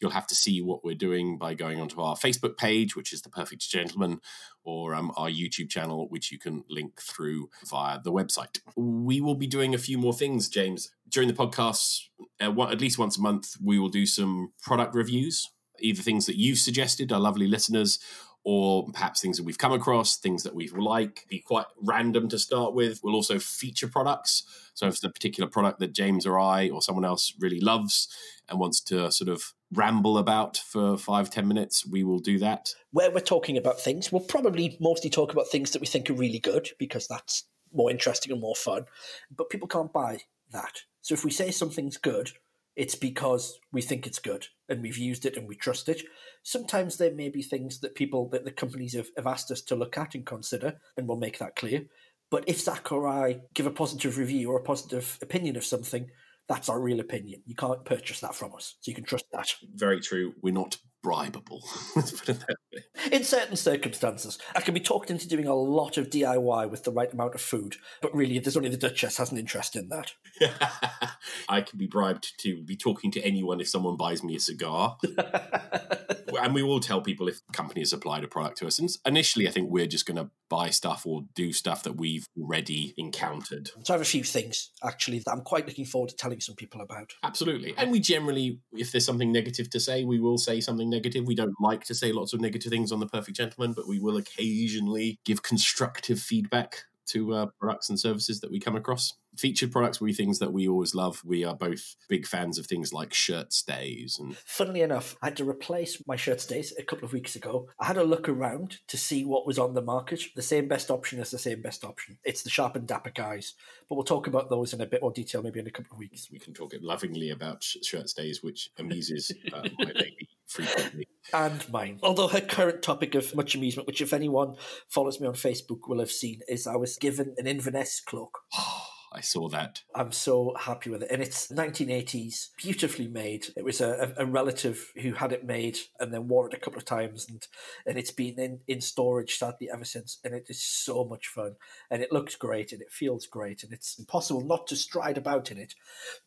You'll 0.00 0.10
have 0.12 0.26
to 0.28 0.34
see 0.34 0.62
what 0.62 0.84
we're 0.84 0.94
doing 0.94 1.38
by 1.38 1.54
going 1.54 1.80
onto 1.80 2.00
our 2.00 2.16
Facebook 2.16 2.56
page, 2.56 2.96
which 2.96 3.12
is 3.12 3.22
The 3.22 3.30
Perfect 3.30 3.68
Gentleman, 3.68 4.20
or 4.64 4.94
um, 4.94 5.12
our 5.16 5.28
YouTube 5.28 5.70
channel, 5.70 6.08
which 6.08 6.32
you 6.32 6.38
can 6.38 6.64
link 6.68 7.00
through 7.00 7.48
via 7.68 8.00
the 8.02 8.12
website. 8.12 8.60
We 8.76 9.20
will 9.20 9.34
be 9.34 9.46
doing 9.46 9.74
a 9.74 9.78
few 9.78 9.98
more 9.98 10.14
things, 10.14 10.48
James. 10.48 10.90
During 11.08 11.28
the 11.28 11.34
podcast, 11.34 12.02
uh, 12.40 12.62
at 12.62 12.80
least 12.80 12.98
once 12.98 13.18
a 13.18 13.22
month, 13.22 13.54
we 13.62 13.78
will 13.78 13.88
do 13.88 14.06
some 14.06 14.52
product 14.62 14.94
reviews, 14.94 15.50
either 15.80 16.02
things 16.02 16.26
that 16.26 16.36
you've 16.36 16.58
suggested, 16.58 17.12
our 17.12 17.20
lovely 17.20 17.46
listeners, 17.46 17.98
or 18.42 18.88
perhaps 18.92 19.20
things 19.20 19.36
that 19.36 19.44
we've 19.44 19.58
come 19.58 19.72
across, 19.72 20.16
things 20.16 20.42
that 20.44 20.54
we 20.54 20.68
like. 20.68 21.26
Be 21.28 21.40
quite 21.40 21.66
random 21.82 22.28
to 22.28 22.38
start 22.38 22.74
with. 22.74 23.00
We'll 23.02 23.14
also 23.14 23.38
feature 23.38 23.88
products. 23.88 24.44
So 24.74 24.86
if 24.86 24.94
it's 24.94 25.04
a 25.04 25.10
particular 25.10 25.48
product 25.48 25.78
that 25.80 25.92
James 25.92 26.24
or 26.24 26.38
I 26.38 26.70
or 26.70 26.80
someone 26.80 27.04
else 27.04 27.34
really 27.38 27.60
loves 27.60 28.08
and 28.48 28.58
wants 28.58 28.80
to 28.82 29.12
sort 29.12 29.28
of 29.28 29.52
ramble 29.72 30.16
about 30.16 30.56
for 30.56 30.96
five 30.96 31.30
ten 31.30 31.46
minutes, 31.46 31.86
we 31.86 32.02
will 32.02 32.18
do 32.18 32.38
that. 32.38 32.70
Where 32.92 33.10
we're 33.10 33.20
talking 33.20 33.58
about 33.58 33.78
things, 33.78 34.10
we'll 34.10 34.22
probably 34.22 34.76
mostly 34.80 35.10
talk 35.10 35.32
about 35.32 35.48
things 35.48 35.72
that 35.72 35.80
we 35.80 35.86
think 35.86 36.08
are 36.08 36.14
really 36.14 36.38
good 36.38 36.70
because 36.78 37.06
that's 37.06 37.44
more 37.72 37.90
interesting 37.90 38.32
and 38.32 38.40
more 38.40 38.56
fun. 38.56 38.86
But 39.30 39.50
people 39.50 39.68
can't 39.68 39.92
buy 39.92 40.20
that. 40.52 40.82
So 41.02 41.14
if 41.14 41.24
we 41.24 41.30
say 41.30 41.50
something's 41.50 41.98
good, 41.98 42.32
it's 42.76 42.94
because 42.94 43.58
we 43.72 43.82
think 43.82 44.06
it's 44.06 44.18
good 44.18 44.46
and 44.68 44.82
we've 44.82 44.96
used 44.96 45.26
it 45.26 45.36
and 45.36 45.48
we 45.48 45.54
trust 45.54 45.88
it. 45.88 46.02
Sometimes 46.42 46.96
there 46.96 47.14
may 47.14 47.28
be 47.28 47.42
things 47.42 47.80
that 47.80 47.94
people, 47.94 48.28
that 48.30 48.44
the 48.44 48.50
companies 48.50 48.94
have, 48.94 49.08
have 49.16 49.26
asked 49.26 49.50
us 49.50 49.60
to 49.62 49.76
look 49.76 49.98
at 49.98 50.14
and 50.14 50.24
consider, 50.24 50.74
and 50.96 51.06
we'll 51.06 51.18
make 51.18 51.38
that 51.38 51.56
clear. 51.56 51.82
But 52.30 52.48
if 52.48 52.60
Zach 52.60 52.92
or 52.92 53.08
I 53.08 53.40
give 53.54 53.66
a 53.66 53.70
positive 53.70 54.16
review 54.16 54.50
or 54.50 54.58
a 54.58 54.62
positive 54.62 55.18
opinion 55.20 55.56
of 55.56 55.64
something, 55.64 56.08
that's 56.48 56.68
our 56.68 56.80
real 56.80 57.00
opinion. 57.00 57.42
You 57.44 57.54
can't 57.54 57.84
purchase 57.84 58.20
that 58.20 58.34
from 58.34 58.54
us. 58.54 58.76
So 58.80 58.90
you 58.90 58.94
can 58.94 59.04
trust 59.04 59.26
that. 59.32 59.48
Very 59.74 60.00
true. 60.00 60.32
We're 60.42 60.54
not 60.54 60.76
bribable. 61.04 61.62
In 63.12 63.24
certain 63.24 63.56
circumstances, 63.56 64.38
I 64.54 64.60
can 64.60 64.74
be 64.74 64.80
talked 64.80 65.10
into 65.10 65.28
doing 65.28 65.46
a 65.46 65.54
lot 65.54 65.96
of 65.96 66.10
DIY 66.10 66.70
with 66.70 66.84
the 66.84 66.92
right 66.92 67.12
amount 67.12 67.34
of 67.34 67.40
food, 67.40 67.76
but 68.02 68.14
really, 68.14 68.38
there's 68.38 68.56
only 68.56 68.68
the 68.68 68.76
Duchess 68.76 69.16
has 69.16 69.32
an 69.32 69.38
interest 69.38 69.76
in 69.76 69.88
that. 69.88 70.12
I 71.48 71.62
can 71.62 71.78
be 71.78 71.86
bribed 71.86 72.38
to 72.40 72.62
be 72.62 72.76
talking 72.76 73.10
to 73.12 73.20
anyone 73.22 73.60
if 73.60 73.68
someone 73.68 73.96
buys 73.96 74.22
me 74.22 74.36
a 74.36 74.40
cigar. 74.40 74.98
and 76.40 76.54
we 76.54 76.62
will 76.62 76.80
tell 76.80 77.00
people 77.00 77.28
if 77.28 77.40
company 77.52 77.80
has 77.80 77.90
supplied 77.90 78.24
a 78.24 78.28
product 78.28 78.58
to 78.58 78.66
us. 78.66 78.78
And 78.78 78.90
initially, 79.04 79.48
I 79.48 79.50
think 79.50 79.70
we're 79.70 79.86
just 79.86 80.06
going 80.06 80.16
to 80.16 80.30
buy 80.48 80.70
stuff 80.70 81.06
or 81.06 81.22
do 81.34 81.52
stuff 81.52 81.82
that 81.84 81.96
we've 81.96 82.26
already 82.38 82.94
encountered. 82.96 83.70
So 83.84 83.94
I 83.94 83.96
have 83.96 84.00
a 84.00 84.04
few 84.04 84.24
things 84.24 84.70
actually 84.84 85.20
that 85.20 85.30
I'm 85.30 85.42
quite 85.42 85.66
looking 85.66 85.84
forward 85.84 86.10
to 86.10 86.16
telling 86.16 86.40
some 86.40 86.56
people 86.56 86.80
about. 86.80 87.12
Absolutely. 87.22 87.74
And 87.76 87.90
we 87.90 88.00
generally, 88.00 88.60
if 88.72 88.92
there's 88.92 89.04
something 89.04 89.32
negative 89.32 89.70
to 89.70 89.80
say, 89.80 90.04
we 90.04 90.20
will 90.20 90.38
say 90.38 90.60
something 90.60 90.89
negative. 90.90 91.26
We 91.26 91.34
don't 91.34 91.54
like 91.60 91.84
to 91.84 91.94
say 91.94 92.12
lots 92.12 92.32
of 92.32 92.40
negative 92.40 92.70
things 92.70 92.92
on 92.92 93.00
The 93.00 93.06
Perfect 93.06 93.36
Gentleman, 93.36 93.72
but 93.72 93.88
we 93.88 93.98
will 93.98 94.16
occasionally 94.16 95.18
give 95.24 95.42
constructive 95.42 96.20
feedback 96.20 96.84
to 97.06 97.34
uh, 97.34 97.46
products 97.58 97.88
and 97.88 97.98
services 97.98 98.40
that 98.40 98.50
we 98.50 98.60
come 98.60 98.76
across. 98.76 99.14
Featured 99.36 99.72
products 99.72 100.00
will 100.00 100.06
be 100.06 100.12
things 100.12 100.38
that 100.40 100.52
we 100.52 100.68
always 100.68 100.94
love. 100.94 101.22
We 101.24 101.44
are 101.44 101.54
both 101.54 101.96
big 102.08 102.26
fans 102.26 102.58
of 102.58 102.66
things 102.66 102.92
like 102.92 103.14
shirt 103.14 103.52
stays 103.52 104.18
and 104.18 104.36
Funnily 104.44 104.82
enough, 104.82 105.16
I 105.22 105.26
had 105.26 105.36
to 105.36 105.48
replace 105.48 106.02
my 106.06 106.16
shirt 106.16 106.40
stays 106.40 106.74
a 106.78 106.82
couple 106.82 107.04
of 107.04 107.12
weeks 107.12 107.36
ago. 107.36 107.68
I 107.78 107.86
had 107.86 107.96
a 107.96 108.04
look 108.04 108.28
around 108.28 108.78
to 108.88 108.96
see 108.96 109.24
what 109.24 109.46
was 109.46 109.58
on 109.58 109.74
the 109.74 109.82
market. 109.82 110.22
The 110.34 110.42
same 110.42 110.68
best 110.68 110.90
option 110.90 111.20
is 111.20 111.30
the 111.30 111.38
same 111.38 111.62
best 111.62 111.84
option. 111.84 112.18
It's 112.24 112.42
the 112.42 112.50
Sharp 112.50 112.76
and 112.76 112.86
Dapper 112.86 113.10
guys. 113.10 113.54
But 113.88 113.94
we'll 113.96 114.04
talk 114.04 114.26
about 114.26 114.50
those 114.50 114.72
in 114.72 114.80
a 114.80 114.86
bit 114.86 115.02
more 115.02 115.12
detail 115.12 115.42
maybe 115.42 115.60
in 115.60 115.66
a 115.66 115.70
couple 115.70 115.94
of 115.94 115.98
weeks. 115.98 116.28
we 116.30 116.38
can 116.38 116.52
talk 116.52 116.74
lovingly 116.80 117.30
about 117.30 117.62
sh- 117.62 117.78
shirt 117.82 118.08
stays, 118.08 118.42
which 118.42 118.70
amuses 118.78 119.32
uh, 119.52 119.68
my 119.78 119.92
lady 119.94 120.28
frequently. 120.46 121.08
and 121.32 121.68
mine. 121.70 121.98
Although 122.02 122.28
her 122.28 122.40
current 122.40 122.82
topic 122.82 123.14
of 123.14 123.34
much 123.34 123.54
amusement, 123.54 123.86
which 123.86 124.00
if 124.00 124.12
anyone 124.12 124.56
follows 124.88 125.20
me 125.20 125.26
on 125.26 125.34
Facebook 125.34 125.88
will 125.88 126.00
have 126.00 126.10
seen, 126.10 126.40
is 126.48 126.66
I 126.66 126.76
was 126.76 126.96
given 126.96 127.34
an 127.38 127.46
Inverness 127.46 128.00
cloak. 128.00 128.38
I 129.12 129.20
saw 129.20 129.48
that. 129.48 129.82
I'm 129.94 130.12
so 130.12 130.54
happy 130.58 130.90
with 130.90 131.02
it. 131.02 131.10
And 131.10 131.20
it's 131.20 131.48
1980s, 131.48 132.50
beautifully 132.56 133.08
made. 133.08 133.46
It 133.56 133.64
was 133.64 133.80
a, 133.80 134.14
a, 134.16 134.24
relative 134.24 134.92
who 135.02 135.14
had 135.14 135.32
it 135.32 135.44
made 135.44 135.78
and 135.98 136.14
then 136.14 136.28
wore 136.28 136.46
it 136.46 136.54
a 136.54 136.60
couple 136.60 136.78
of 136.78 136.84
times, 136.84 137.26
and, 137.28 137.44
and 137.86 137.98
it's 137.98 138.12
been 138.12 138.38
in, 138.38 138.60
in 138.68 138.80
storage 138.80 139.36
sadly 139.36 139.68
ever 139.72 139.84
since. 139.84 140.18
And 140.24 140.34
it 140.34 140.46
is 140.48 140.62
so 140.62 141.04
much 141.04 141.26
fun. 141.26 141.56
And 141.90 142.02
it 142.02 142.12
looks 142.12 142.36
great 142.36 142.72
and 142.72 142.80
it 142.80 142.92
feels 142.92 143.26
great. 143.26 143.64
And 143.64 143.72
it's 143.72 143.98
impossible 143.98 144.42
not 144.42 144.66
to 144.68 144.76
stride 144.76 145.18
about 145.18 145.50
in 145.50 145.58
it. 145.58 145.74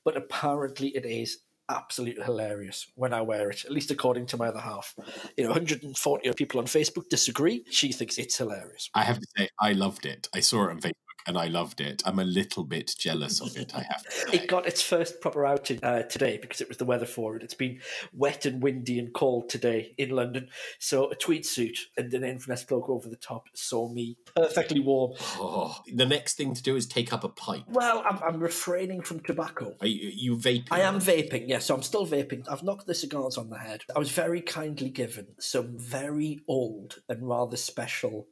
But 0.04 0.18
apparently, 0.18 0.90
it 0.90 1.06
is 1.06 1.40
absolutely 1.70 2.24
hilarious 2.24 2.92
when 2.96 3.14
I 3.14 3.22
wear 3.22 3.50
it, 3.50 3.66
at 3.66 3.72
least 3.72 3.92
according 3.92 4.26
to 4.28 4.38
my 4.38 4.48
other 4.48 4.60
half. 4.60 4.96
You 5.38 5.46
know, 5.46 5.52
140 5.52 6.34
people 6.34 6.60
on 6.60 6.66
Facebook 6.66 7.10
disagree. 7.10 7.64
She 7.70 7.92
thinks 7.92 8.18
it's 8.18 8.38
hilarious. 8.38 8.90
I 8.94 9.04
have 9.04 9.20
to 9.20 9.28
say, 9.38 9.50
I 9.60 9.74
loved 9.74 10.06
it. 10.06 10.28
I 10.34 10.42
saw 10.42 10.66
it 10.66 10.72
on 10.72 10.82
Facebook 10.82 10.92
and 11.26 11.38
I 11.38 11.48
loved 11.48 11.82
it. 11.82 12.02
I'm 12.06 12.20
a 12.20 12.24
little 12.24 12.64
bit 12.64 12.96
jealous 12.98 13.42
of 13.42 13.56
it, 13.58 13.76
I 13.76 13.82
have 13.82 14.04
to 14.04 14.12
say. 14.12 14.38
It 14.38 14.48
got 14.48 14.68
its 14.68 14.82
first 14.82 15.22
proper 15.22 15.46
outing 15.46 15.80
uh, 15.84 16.04
today 16.04 16.38
because 16.42 16.62
it 16.62 16.68
was 16.68 16.78
the 16.78 16.86
weather 16.86 17.06
for 17.06 17.36
it. 17.36 17.44
It's 17.44 17.54
been 17.54 17.80
wet 18.14 18.46
and 18.46 18.62
windy 18.62 19.00
and 19.00 19.14
cold 19.14 19.50
today 19.50 19.94
in 19.98 20.10
London. 20.10 20.50
So 20.80 21.10
a 21.10 21.16
tweed 21.16 21.46
suit 21.46 21.78
and 21.98 22.14
an 22.14 22.24
Inverness 22.24 22.64
cloak 22.64 22.90
over 22.90 23.10
the 23.10 23.16
top 23.16 23.48
saw 23.54 23.90
me 23.90 24.18
perfectly 24.36 24.80
warm. 24.80 25.14
Oh, 25.38 25.80
the 25.94 26.06
next 26.06 26.36
thing 26.36 26.54
to 26.54 26.64
do 26.64 26.76
is 26.76 26.86
take 26.86 27.14
up 27.14 27.24
a 27.24 27.30
pipe. 27.30 27.64
Well, 27.68 28.04
I'm, 28.06 28.20
I'm 28.24 28.40
refraining 28.40 29.02
from 29.02 29.20
tobacco. 29.20 29.76
Are 29.82 29.88
you, 29.88 30.12
you 30.14 30.38
vaping? 30.38 30.68
I 30.72 30.82
am 30.82 31.00
vaping, 31.00 31.48
yes, 31.48 31.66
so 31.66 31.76
I'm 31.76 31.84
still 31.84 32.06
vaping. 32.06 32.48
I've 32.50 32.64
knocked 32.64 32.88
the 32.88 32.96
cigars 32.96 33.38
on 33.38 33.50
the 33.50 33.58
head. 33.58 33.84
I 33.96 34.00
was 34.00 34.12
very 34.12 34.42
kindly 34.42 34.90
given 34.90 35.28
some 35.40 35.78
very 35.78 36.42
old 36.48 37.02
and 37.10 37.28
rather 37.28 37.58
special 37.58 38.28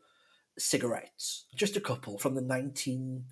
cigarettes, 0.57 1.45
just 1.55 1.77
a 1.77 1.81
couple 1.81 2.17
from 2.17 2.35
the 2.35 2.41
1950s, 2.41 3.23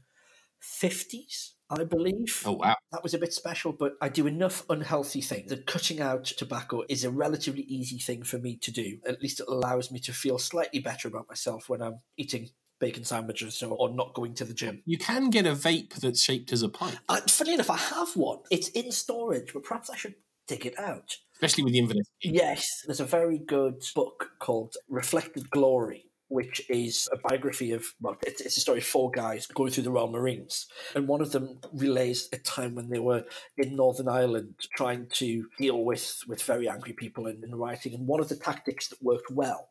I 1.70 1.84
believe. 1.84 2.42
Oh, 2.46 2.54
wow. 2.54 2.76
That 2.92 3.04
was 3.04 3.14
a 3.14 3.20
bit 3.20 3.34
special, 3.34 3.72
but 3.72 3.94
I 4.02 4.10
do 4.10 4.28
enough 4.28 4.66
unhealthy 4.70 5.22
things 5.22 5.50
that 5.50 5.68
cutting 5.68 6.02
out 6.02 6.26
tobacco 6.26 6.84
is 6.90 7.04
a 7.04 7.12
relatively 7.12 7.62
easy 7.64 8.00
thing 8.00 8.24
for 8.24 8.38
me 8.40 8.58
to 8.58 8.72
do. 8.72 8.98
At 9.08 9.22
least 9.22 9.40
it 9.40 9.48
allows 9.48 9.92
me 9.92 10.00
to 10.00 10.14
feel 10.14 10.38
slightly 10.40 10.80
better 10.80 11.08
about 11.08 11.28
myself 11.30 11.70
when 11.70 11.82
I'm 11.82 12.00
eating 12.18 12.50
bacon 12.80 13.04
sandwiches 13.04 13.62
or, 13.62 13.76
or 13.78 13.94
not 13.94 14.14
going 14.14 14.34
to 14.36 14.46
the 14.46 14.54
gym. 14.54 14.82
You 14.86 14.98
can 14.98 15.30
get 15.30 15.46
a 15.46 15.52
vape 15.52 15.94
that's 15.96 16.22
shaped 16.22 16.52
as 16.54 16.64
a 16.64 16.70
pipe, 16.70 16.98
Uh, 17.10 17.20
funny 17.28 17.54
enough, 17.54 17.70
I 17.70 17.78
have 17.78 18.16
one. 18.16 18.40
It's 18.50 18.70
in 18.70 18.92
storage, 18.92 19.54
but 19.54 19.64
perhaps 19.64 19.90
I 19.90 19.98
should 19.98 20.16
dig 20.48 20.66
it 20.66 20.80
out. 20.80 21.18
especially 21.36 21.66
with 21.66 21.74
the 21.74 21.80
Inverness. 21.80 22.08
Yes, 22.24 22.84
there's 22.88 23.02
a 23.02 23.06
very 23.06 23.38
good 23.38 23.84
book 23.94 24.32
called 24.40 24.76
Reflected 24.88 25.50
Glory, 25.52 26.06
which 26.30 26.62
is 26.70 27.10
a 27.12 27.18
biography 27.18 27.72
of, 27.72 27.86
well, 28.00 28.18
it's, 28.22 28.58
a 28.58 28.62
story 28.62 28.78
of 28.78 28.86
four 28.86 29.12
guys 29.12 29.48
going 29.48 29.72
through 29.72 29.84
the 29.84 29.92
Royal 29.92 30.10
Marines. 30.10 30.68
And 30.96 31.08
one 31.08 31.22
of 31.22 31.32
them 31.32 31.60
relays 31.74 32.30
a 32.32 32.38
time 32.38 32.76
when 32.76 32.90
they 32.90 33.00
were 33.00 33.26
in 33.58 33.76
Northern 33.76 34.08
Ireland 34.08 34.56
trying 34.76 35.08
to 35.14 35.48
deal 35.58 35.84
with, 35.84 36.22
with 36.28 36.42
very 36.44 36.70
angry 36.70 36.94
people 36.94 37.28
and, 37.28 37.44
and 37.44 37.60
rioting. 37.60 37.94
And 37.94 38.08
one 38.08 38.20
of 38.20 38.30
the 38.30 38.36
tactics 38.36 38.88
that 38.90 39.04
worked 39.04 39.32
well 39.32 39.70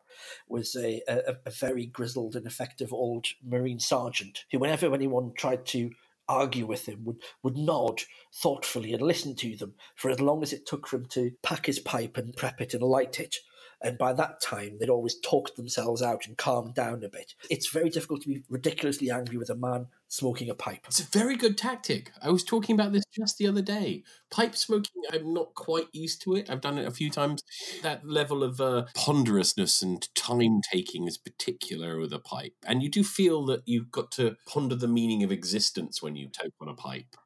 was 0.49 0.75
a, 0.77 1.01
a, 1.09 1.37
a 1.47 1.51
very 1.51 1.87
grizzled 1.87 2.35
and 2.35 2.47
effective 2.47 2.93
old 2.93 3.27
Marine 3.45 3.81
sergeant 3.81 4.45
who, 4.51 4.59
whenever 4.59 4.93
anyone 4.93 5.33
tried 5.37 5.65
to 5.67 5.91
argue 6.29 6.67
with 6.67 6.87
him, 6.87 7.05
would, 7.05 7.23
would 7.43 7.57
nod 7.57 8.03
thoughtfully 8.35 8.93
and 8.93 9.03
listen 9.03 9.35
to 9.35 9.57
them 9.57 9.75
for 9.95 10.11
as 10.11 10.21
long 10.21 10.43
as 10.43 10.53
it 10.53 10.67
took 10.67 10.87
for 10.87 10.97
him 10.97 11.07
to 11.07 11.33
pack 11.43 11.67
his 11.67 11.79
pipe 11.79 12.17
and 12.17 12.37
prep 12.37 12.61
it 12.61 12.75
and 12.75 12.83
light 12.83 13.19
it. 13.19 13.37
And 13.81 13.97
by 13.97 14.13
that 14.15 14.41
time, 14.41 14.79
they'd 14.79 14.91
always 14.91 15.19
talked 15.21 15.57
themselves 15.57 16.03
out 16.03 16.27
and 16.27 16.37
calmed 16.37 16.75
down 16.75 17.05
a 17.05 17.09
bit. 17.09 17.35
It's 17.51 17.69
very 17.69 17.91
difficult 17.91 18.23
to 18.23 18.29
be 18.29 18.43
ridiculously 18.49 19.11
angry 19.11 19.37
with 19.37 19.51
a 19.51 19.55
man 19.55 19.87
smoking 20.09 20.51
a 20.51 20.55
pipe. 20.55 20.81
It's 20.87 21.01
a 21.01 21.05
very 21.05 21.37
good 21.37 21.57
tactic. 21.57 22.11
I 22.23 22.31
was 22.31 22.43
talking 22.43 22.75
about 22.75 22.93
this 22.93 23.05
just 23.13 23.39
the 23.39 23.47
other 23.47 23.63
day. 23.63 24.03
Pipe 24.31 24.57
smoking, 24.57 25.03
I'm 25.13 25.33
not 25.33 25.55
quite 25.55 25.89
used 25.93 26.23
to 26.23 26.35
it. 26.35 26.51
I've 26.51 26.61
done 26.61 26.79
it 26.79 26.89
a 26.89 26.93
few 26.93 27.11
times. 27.11 27.43
That 27.83 28.07
level 28.07 28.43
of 28.43 28.61
uh, 28.61 28.87
ponderousness 28.95 29.83
and 29.83 30.09
time 30.15 30.61
taking 30.73 31.07
is 31.07 31.19
particular 31.19 31.99
with 31.99 32.13
a 32.13 32.19
pipe. 32.19 32.55
And 32.67 32.83
you 32.83 32.91
do 32.91 33.05
feel 33.05 33.45
that 33.47 33.63
you've 33.67 33.93
got 33.93 34.11
to 34.13 34.37
ponder 34.47 34.75
the 34.75 34.89
meaning 34.89 35.23
of 35.23 35.31
existence 35.31 36.03
when 36.03 36.17
you 36.17 36.29
toke 36.29 36.55
on 36.61 36.69
a 36.69 36.75
pipe. 36.75 37.17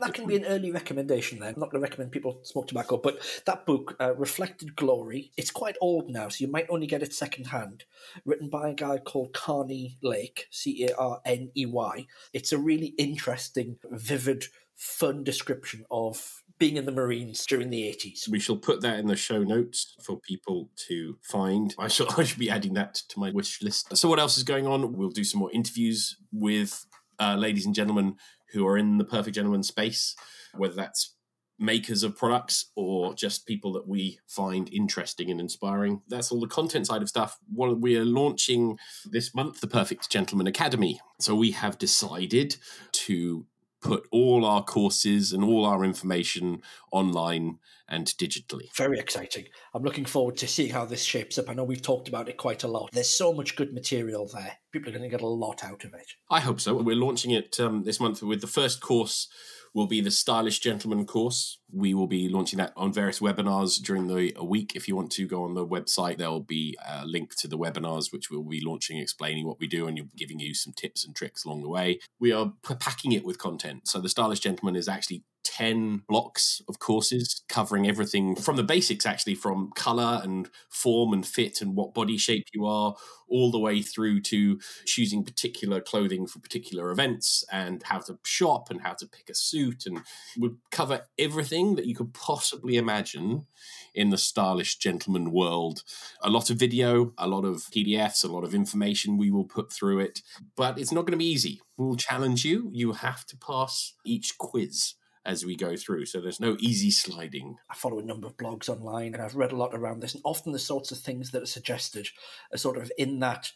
That 0.00 0.14
can 0.14 0.26
be 0.26 0.36
an 0.36 0.44
early 0.44 0.70
recommendation 0.70 1.38
then. 1.38 1.54
I'm 1.54 1.60
not 1.60 1.70
going 1.70 1.82
to 1.82 1.88
recommend 1.88 2.12
people 2.12 2.40
smoke 2.42 2.68
tobacco, 2.68 2.96
but 2.96 3.18
that 3.46 3.66
book, 3.66 3.96
uh, 4.00 4.14
Reflected 4.14 4.76
Glory, 4.76 5.32
it's 5.36 5.50
quite 5.50 5.76
old 5.80 6.08
now, 6.08 6.28
so 6.28 6.44
you 6.44 6.50
might 6.50 6.66
only 6.68 6.86
get 6.86 7.02
it 7.02 7.14
secondhand. 7.14 7.84
Written 8.24 8.48
by 8.48 8.68
a 8.68 8.74
guy 8.74 8.98
called 8.98 9.32
Carney 9.32 9.98
Lake, 10.02 10.46
C 10.50 10.86
A 10.86 10.96
R 10.96 11.20
N 11.24 11.50
E 11.56 11.66
Y. 11.66 12.06
It's 12.32 12.52
a 12.52 12.58
really 12.58 12.94
interesting, 12.98 13.78
vivid, 13.90 14.46
fun 14.76 15.24
description 15.24 15.84
of 15.90 16.42
being 16.58 16.76
in 16.76 16.86
the 16.86 16.92
Marines 16.92 17.46
during 17.46 17.70
the 17.70 17.82
80s. 17.82 18.28
We 18.28 18.40
shall 18.40 18.56
put 18.56 18.80
that 18.82 18.98
in 18.98 19.06
the 19.06 19.16
show 19.16 19.44
notes 19.44 19.94
for 20.02 20.18
people 20.20 20.70
to 20.88 21.16
find. 21.22 21.74
I 21.78 21.88
shall 21.88 22.08
I 22.18 22.24
should 22.24 22.38
be 22.38 22.50
adding 22.50 22.74
that 22.74 22.94
to 22.94 23.18
my 23.18 23.30
wish 23.30 23.62
list. 23.62 23.96
So 23.96 24.08
what 24.08 24.18
else 24.18 24.36
is 24.36 24.44
going 24.44 24.66
on? 24.66 24.92
We'll 24.92 25.10
do 25.10 25.24
some 25.24 25.40
more 25.40 25.52
interviews 25.52 26.16
with 26.32 26.86
uh, 27.20 27.36
ladies 27.36 27.66
and 27.66 27.74
gentlemen 27.74 28.16
who 28.52 28.66
are 28.66 28.78
in 28.78 28.98
the 28.98 29.04
perfect 29.04 29.34
gentleman 29.34 29.62
space, 29.62 30.14
whether 30.54 30.74
that's 30.74 31.14
makers 31.58 32.02
of 32.02 32.16
products 32.16 32.70
or 32.76 33.14
just 33.14 33.46
people 33.46 33.72
that 33.72 33.88
we 33.88 34.20
find 34.26 34.72
interesting 34.72 35.30
and 35.30 35.40
inspiring. 35.40 36.02
That's 36.08 36.30
all 36.30 36.40
the 36.40 36.46
content 36.46 36.86
side 36.86 37.02
of 37.02 37.08
stuff. 37.08 37.38
What 37.52 37.80
we 37.80 37.96
are 37.96 38.04
launching 38.04 38.78
this 39.04 39.34
month, 39.34 39.60
the 39.60 39.66
Perfect 39.66 40.08
Gentleman 40.08 40.46
Academy. 40.46 41.00
So 41.18 41.34
we 41.34 41.50
have 41.50 41.78
decided 41.78 42.56
to 42.92 43.46
put 43.80 44.06
all 44.10 44.44
our 44.44 44.62
courses 44.62 45.32
and 45.32 45.42
all 45.44 45.64
our 45.64 45.84
information 45.84 46.62
online 46.92 47.58
and 47.88 48.06
digitally. 48.06 48.74
Very 48.76 48.98
exciting. 48.98 49.46
I'm 49.74 49.82
looking 49.82 50.04
forward 50.04 50.36
to 50.38 50.48
seeing 50.48 50.72
how 50.72 50.84
this 50.84 51.02
shapes 51.02 51.38
up. 51.38 51.48
I 51.48 51.54
know 51.54 51.64
we've 51.64 51.82
talked 51.82 52.08
about 52.08 52.28
it 52.28 52.36
quite 52.36 52.64
a 52.64 52.68
lot. 52.68 52.90
There's 52.92 53.10
so 53.10 53.32
much 53.32 53.56
good 53.56 53.72
material 53.72 54.28
there. 54.32 54.58
People 54.72 54.90
are 54.90 54.98
going 54.98 55.08
to 55.08 55.16
get 55.16 55.22
a 55.22 55.26
lot 55.26 55.64
out 55.64 55.84
of 55.84 55.94
it. 55.94 56.12
I 56.30 56.40
hope 56.40 56.60
so. 56.60 56.74
We're 56.74 56.96
launching 56.96 57.30
it 57.30 57.58
um, 57.58 57.84
this 57.84 58.00
month 58.00 58.22
with 58.22 58.40
the 58.40 58.46
first 58.46 58.80
course 58.80 59.28
will 59.74 59.86
be 59.86 60.00
the 60.00 60.10
Stylish 60.10 60.60
Gentleman 60.60 61.06
course. 61.06 61.58
We 61.72 61.94
will 61.94 62.06
be 62.06 62.28
launching 62.28 62.58
that 62.58 62.72
on 62.76 62.92
various 62.92 63.20
webinars 63.20 63.80
during 63.80 64.06
the 64.06 64.32
a 64.36 64.44
week. 64.44 64.72
If 64.74 64.88
you 64.88 64.96
want 64.96 65.12
to 65.12 65.26
go 65.26 65.44
on 65.44 65.54
the 65.54 65.66
website, 65.66 66.18
there 66.18 66.30
will 66.30 66.40
be 66.40 66.76
a 66.86 67.06
link 67.06 67.36
to 67.36 67.48
the 67.48 67.58
webinars, 67.58 68.12
which 68.12 68.30
we'll 68.30 68.42
be 68.42 68.62
launching, 68.64 68.98
explaining 68.98 69.46
what 69.46 69.60
we 69.60 69.66
do, 69.66 69.86
and 69.86 70.00
giving 70.16 70.40
you 70.40 70.54
some 70.54 70.72
tips 70.72 71.04
and 71.04 71.14
tricks 71.14 71.44
along 71.44 71.62
the 71.62 71.68
way. 71.68 72.00
We 72.18 72.32
are 72.32 72.52
packing 72.80 73.12
it 73.12 73.24
with 73.24 73.38
content. 73.38 73.88
So 73.88 74.00
the 74.00 74.08
Stylish 74.08 74.40
Gentleman 74.40 74.76
is 74.76 74.88
actually 74.88 75.22
10 75.44 76.02
blocks 76.08 76.62
of 76.68 76.78
courses 76.78 77.42
covering 77.48 77.88
everything 77.88 78.36
from 78.36 78.56
the 78.56 78.62
basics, 78.62 79.04
actually, 79.04 79.34
from 79.34 79.72
color 79.74 80.20
and 80.22 80.48
form 80.70 81.12
and 81.12 81.26
fit 81.26 81.60
and 81.60 81.74
what 81.74 81.94
body 81.94 82.16
shape 82.16 82.46
you 82.52 82.64
are, 82.64 82.94
all 83.28 83.50
the 83.50 83.58
way 83.58 83.82
through 83.82 84.20
to 84.20 84.58
choosing 84.86 85.24
particular 85.24 85.80
clothing 85.80 86.26
for 86.26 86.38
particular 86.38 86.90
events 86.90 87.44
and 87.50 87.82
how 87.82 87.98
to 87.98 88.18
shop 88.24 88.70
and 88.70 88.82
how 88.82 88.92
to 88.92 89.06
pick 89.06 89.28
a 89.28 89.34
suit. 89.34 89.84
And 89.84 90.00
would 90.36 90.58
cover 90.70 91.02
everything 91.18 91.74
that 91.74 91.86
you 91.86 91.94
could 91.94 92.14
possibly 92.14 92.76
imagine 92.76 93.46
in 93.94 94.10
the 94.10 94.18
stylish 94.18 94.76
gentleman 94.76 95.32
world. 95.32 95.82
A 96.22 96.30
lot 96.30 96.50
of 96.50 96.56
video, 96.56 97.12
a 97.18 97.26
lot 97.26 97.44
of 97.44 97.64
PDFs, 97.74 98.24
a 98.24 98.28
lot 98.28 98.44
of 98.44 98.54
information 98.54 99.18
we 99.18 99.30
will 99.30 99.44
put 99.44 99.72
through 99.72 99.98
it, 99.98 100.22
but 100.56 100.78
it's 100.78 100.92
not 100.92 101.02
going 101.02 101.12
to 101.12 101.18
be 101.18 101.30
easy. 101.30 101.60
We'll 101.76 101.96
challenge 101.96 102.44
you. 102.44 102.70
You 102.72 102.92
have 102.92 103.26
to 103.26 103.36
pass 103.36 103.94
each 104.04 104.38
quiz 104.38 104.94
as 105.28 105.44
we 105.44 105.54
go 105.54 105.76
through. 105.76 106.06
So 106.06 106.20
there's 106.20 106.40
no 106.40 106.56
easy 106.58 106.90
sliding. 106.90 107.58
I 107.70 107.74
follow 107.74 107.98
a 107.98 108.04
number 108.04 108.26
of 108.26 108.38
blogs 108.38 108.70
online 108.70 109.14
and 109.14 109.22
I've 109.22 109.36
read 109.36 109.52
a 109.52 109.56
lot 109.56 109.74
around 109.74 110.00
this, 110.00 110.14
and 110.14 110.22
often 110.24 110.52
the 110.52 110.58
sorts 110.58 110.90
of 110.90 110.98
things 110.98 111.30
that 111.30 111.42
are 111.42 111.46
suggested 111.46 112.08
are 112.52 112.58
sort 112.58 112.78
of 112.78 112.90
in 112.98 113.20
that 113.20 113.52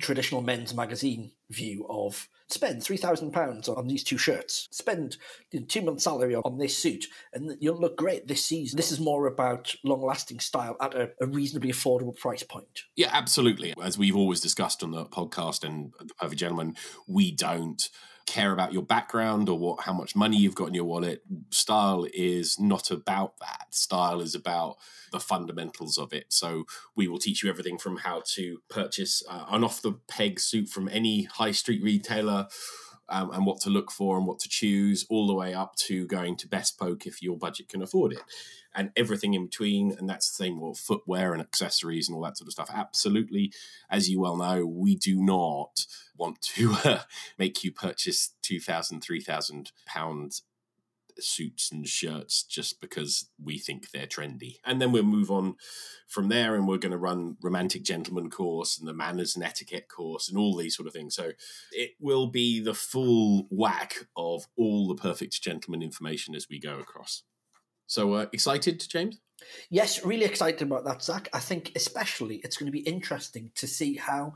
traditional 0.00 0.40
men's 0.40 0.74
magazine 0.74 1.32
view 1.50 1.86
of 1.88 2.28
spend 2.48 2.82
three 2.82 2.96
thousand 2.96 3.30
pounds 3.32 3.68
on 3.68 3.86
these 3.86 4.04
two 4.04 4.18
shirts, 4.18 4.68
spend 4.70 5.16
two 5.68 5.82
months' 5.82 6.04
salary 6.04 6.34
on 6.34 6.58
this 6.58 6.76
suit, 6.76 7.06
and 7.32 7.56
you'll 7.60 7.80
look 7.80 7.96
great 7.96 8.26
this 8.26 8.44
season. 8.44 8.76
This 8.76 8.92
is 8.92 9.00
more 9.00 9.26
about 9.26 9.74
long-lasting 9.84 10.40
style 10.40 10.76
at 10.80 10.94
a, 10.94 11.10
a 11.20 11.26
reasonably 11.26 11.70
affordable 11.70 12.16
price 12.16 12.42
point. 12.42 12.82
Yeah, 12.96 13.10
absolutely. 13.12 13.74
As 13.82 13.98
we've 13.98 14.16
always 14.16 14.40
discussed 14.40 14.82
on 14.82 14.90
the 14.90 15.04
podcast 15.06 15.64
and 15.64 15.92
the 15.98 16.14
Perfect 16.14 16.40
Gentleman, 16.40 16.76
we 17.06 17.30
don't 17.32 17.88
care 18.26 18.52
about 18.52 18.74
your 18.74 18.82
background 18.82 19.48
or 19.48 19.58
what 19.58 19.80
how 19.84 19.92
much 19.94 20.14
money 20.14 20.36
you've 20.36 20.54
got 20.54 20.68
in 20.68 20.74
your 20.74 20.84
wallet. 20.84 21.22
Style 21.50 22.06
is 22.12 22.60
not 22.60 22.90
about 22.90 23.38
that. 23.40 23.68
Style 23.70 24.20
is 24.20 24.34
about 24.34 24.76
the 25.12 25.18
fundamentals 25.18 25.96
of 25.96 26.12
it. 26.12 26.26
So 26.28 26.64
we 26.94 27.08
will 27.08 27.18
teach 27.18 27.42
you 27.42 27.48
everything 27.48 27.78
from 27.78 27.96
how 27.96 28.22
to 28.34 28.58
purchase 28.68 29.22
uh, 29.30 29.46
an 29.48 29.64
off 29.64 29.80
the 29.80 29.92
peg 30.08 30.38
suit 30.40 30.68
from 30.68 30.90
any 30.90 31.22
high 31.38 31.52
street 31.52 31.82
retailer. 31.82 32.48
Um, 33.10 33.30
and 33.30 33.46
what 33.46 33.58
to 33.62 33.70
look 33.70 33.90
for 33.90 34.18
and 34.18 34.26
what 34.26 34.38
to 34.40 34.50
choose, 34.50 35.06
all 35.08 35.26
the 35.26 35.32
way 35.32 35.54
up 35.54 35.76
to 35.76 36.06
going 36.06 36.36
to 36.36 36.46
Bespoke 36.46 37.06
if 37.06 37.22
your 37.22 37.38
budget 37.38 37.70
can 37.70 37.80
afford 37.80 38.12
it, 38.12 38.20
and 38.74 38.90
everything 38.96 39.32
in 39.32 39.46
between. 39.46 39.92
And 39.92 40.06
that's 40.06 40.28
the 40.28 40.44
same 40.44 40.60
with 40.60 40.78
footwear 40.78 41.32
and 41.32 41.40
accessories 41.40 42.06
and 42.06 42.14
all 42.14 42.22
that 42.24 42.36
sort 42.36 42.48
of 42.48 42.52
stuff. 42.52 42.70
Absolutely, 42.70 43.50
as 43.88 44.10
you 44.10 44.20
well 44.20 44.36
know, 44.36 44.66
we 44.66 44.94
do 44.94 45.22
not 45.22 45.86
want 46.18 46.42
to 46.42 46.74
uh, 46.84 46.98
make 47.38 47.64
you 47.64 47.72
purchase 47.72 48.34
two 48.42 48.60
thousand, 48.60 49.00
three 49.00 49.22
thousand 49.22 49.72
pounds 49.86 50.42
suits 51.20 51.70
and 51.70 51.86
shirts 51.86 52.42
just 52.42 52.80
because 52.80 53.28
we 53.42 53.58
think 53.58 53.90
they're 53.90 54.06
trendy. 54.06 54.56
And 54.64 54.80
then 54.80 54.92
we'll 54.92 55.02
move 55.02 55.30
on 55.30 55.56
from 56.06 56.28
there 56.28 56.54
and 56.54 56.66
we're 56.66 56.78
going 56.78 56.92
to 56.92 56.98
run 56.98 57.36
romantic 57.42 57.84
gentleman 57.84 58.30
course 58.30 58.78
and 58.78 58.88
the 58.88 58.94
manners 58.94 59.34
and 59.34 59.44
etiquette 59.44 59.88
course 59.88 60.28
and 60.28 60.38
all 60.38 60.56
these 60.56 60.76
sort 60.76 60.86
of 60.86 60.92
things. 60.92 61.14
So 61.14 61.32
it 61.72 61.92
will 62.00 62.28
be 62.28 62.60
the 62.60 62.74
full 62.74 63.46
whack 63.50 64.06
of 64.16 64.46
all 64.56 64.88
the 64.88 64.94
perfect 64.94 65.42
gentleman 65.42 65.82
information 65.82 66.34
as 66.34 66.48
we 66.48 66.58
go 66.58 66.78
across. 66.78 67.22
So 67.86 68.14
uh, 68.14 68.26
excited, 68.32 68.84
James? 68.88 69.18
Yes, 69.70 70.04
really 70.04 70.24
excited 70.24 70.62
about 70.62 70.84
that, 70.84 71.02
Zach. 71.02 71.28
I 71.32 71.38
think 71.38 71.72
especially 71.76 72.36
it's 72.44 72.56
going 72.56 72.66
to 72.66 72.72
be 72.72 72.80
interesting 72.80 73.50
to 73.54 73.66
see 73.66 73.96
how 73.96 74.34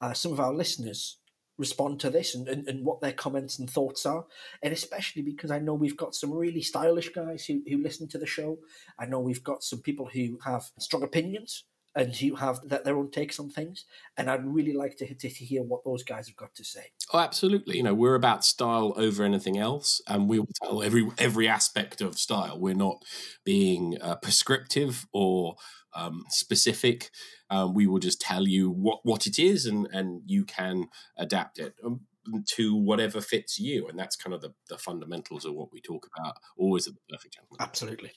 uh, 0.00 0.12
some 0.12 0.32
of 0.32 0.40
our 0.40 0.52
listeners 0.52 1.18
respond 1.58 2.00
to 2.00 2.10
this 2.10 2.34
and, 2.34 2.48
and, 2.48 2.68
and 2.68 2.84
what 2.84 3.00
their 3.00 3.12
comments 3.12 3.58
and 3.58 3.68
thoughts 3.68 4.06
are. 4.06 4.24
And 4.62 4.72
especially 4.72 5.22
because 5.22 5.50
I 5.50 5.58
know 5.58 5.74
we've 5.74 5.96
got 5.96 6.14
some 6.14 6.32
really 6.32 6.62
stylish 6.62 7.10
guys 7.10 7.44
who, 7.44 7.62
who 7.68 7.82
listen 7.82 8.08
to 8.08 8.18
the 8.18 8.26
show. 8.26 8.58
I 8.98 9.06
know 9.06 9.20
we've 9.20 9.44
got 9.44 9.62
some 9.62 9.80
people 9.80 10.08
who 10.12 10.38
have 10.44 10.70
strong 10.78 11.02
opinions 11.02 11.64
and 11.94 12.18
you 12.20 12.36
have 12.36 12.60
their 12.68 12.96
own 12.96 13.10
takes 13.10 13.38
on 13.38 13.50
things. 13.50 13.84
And 14.16 14.30
I'd 14.30 14.46
really 14.46 14.72
like 14.72 14.96
to, 14.98 15.06
to, 15.06 15.28
to 15.28 15.44
hear 15.44 15.62
what 15.62 15.84
those 15.84 16.02
guys 16.02 16.28
have 16.28 16.36
got 16.36 16.54
to 16.54 16.64
say. 16.64 16.92
Oh, 17.12 17.18
absolutely. 17.18 17.76
You 17.76 17.82
know, 17.82 17.94
we're 17.94 18.14
about 18.14 18.44
style 18.44 18.94
over 18.96 19.24
anything 19.24 19.58
else, 19.58 20.00
and 20.08 20.28
we 20.28 20.38
will 20.38 20.48
tell 20.62 20.82
every 20.82 21.08
every 21.18 21.48
aspect 21.48 22.00
of 22.00 22.18
style. 22.18 22.58
We're 22.58 22.74
not 22.74 23.04
being 23.44 23.98
uh, 24.00 24.16
prescriptive 24.16 25.06
or 25.12 25.56
um, 25.94 26.24
specific. 26.28 27.10
Um, 27.50 27.74
we 27.74 27.86
will 27.86 27.98
just 27.98 28.20
tell 28.20 28.48
you 28.48 28.70
what, 28.70 29.00
what 29.02 29.26
it 29.26 29.38
is, 29.38 29.66
and, 29.66 29.86
and 29.92 30.22
you 30.24 30.44
can 30.44 30.88
adapt 31.18 31.58
it 31.58 31.74
um, 31.84 32.00
to 32.46 32.74
whatever 32.74 33.20
fits 33.20 33.58
you. 33.58 33.88
And 33.88 33.98
that's 33.98 34.16
kind 34.16 34.32
of 34.32 34.40
the, 34.40 34.54
the 34.68 34.78
fundamentals 34.78 35.44
of 35.44 35.54
what 35.54 35.68
we 35.72 35.80
talk 35.80 36.06
about 36.16 36.36
always 36.56 36.86
at 36.86 36.94
the 36.94 37.00
Perfect 37.10 37.34
Gentleman. 37.34 37.58
Absolutely. 37.60 38.12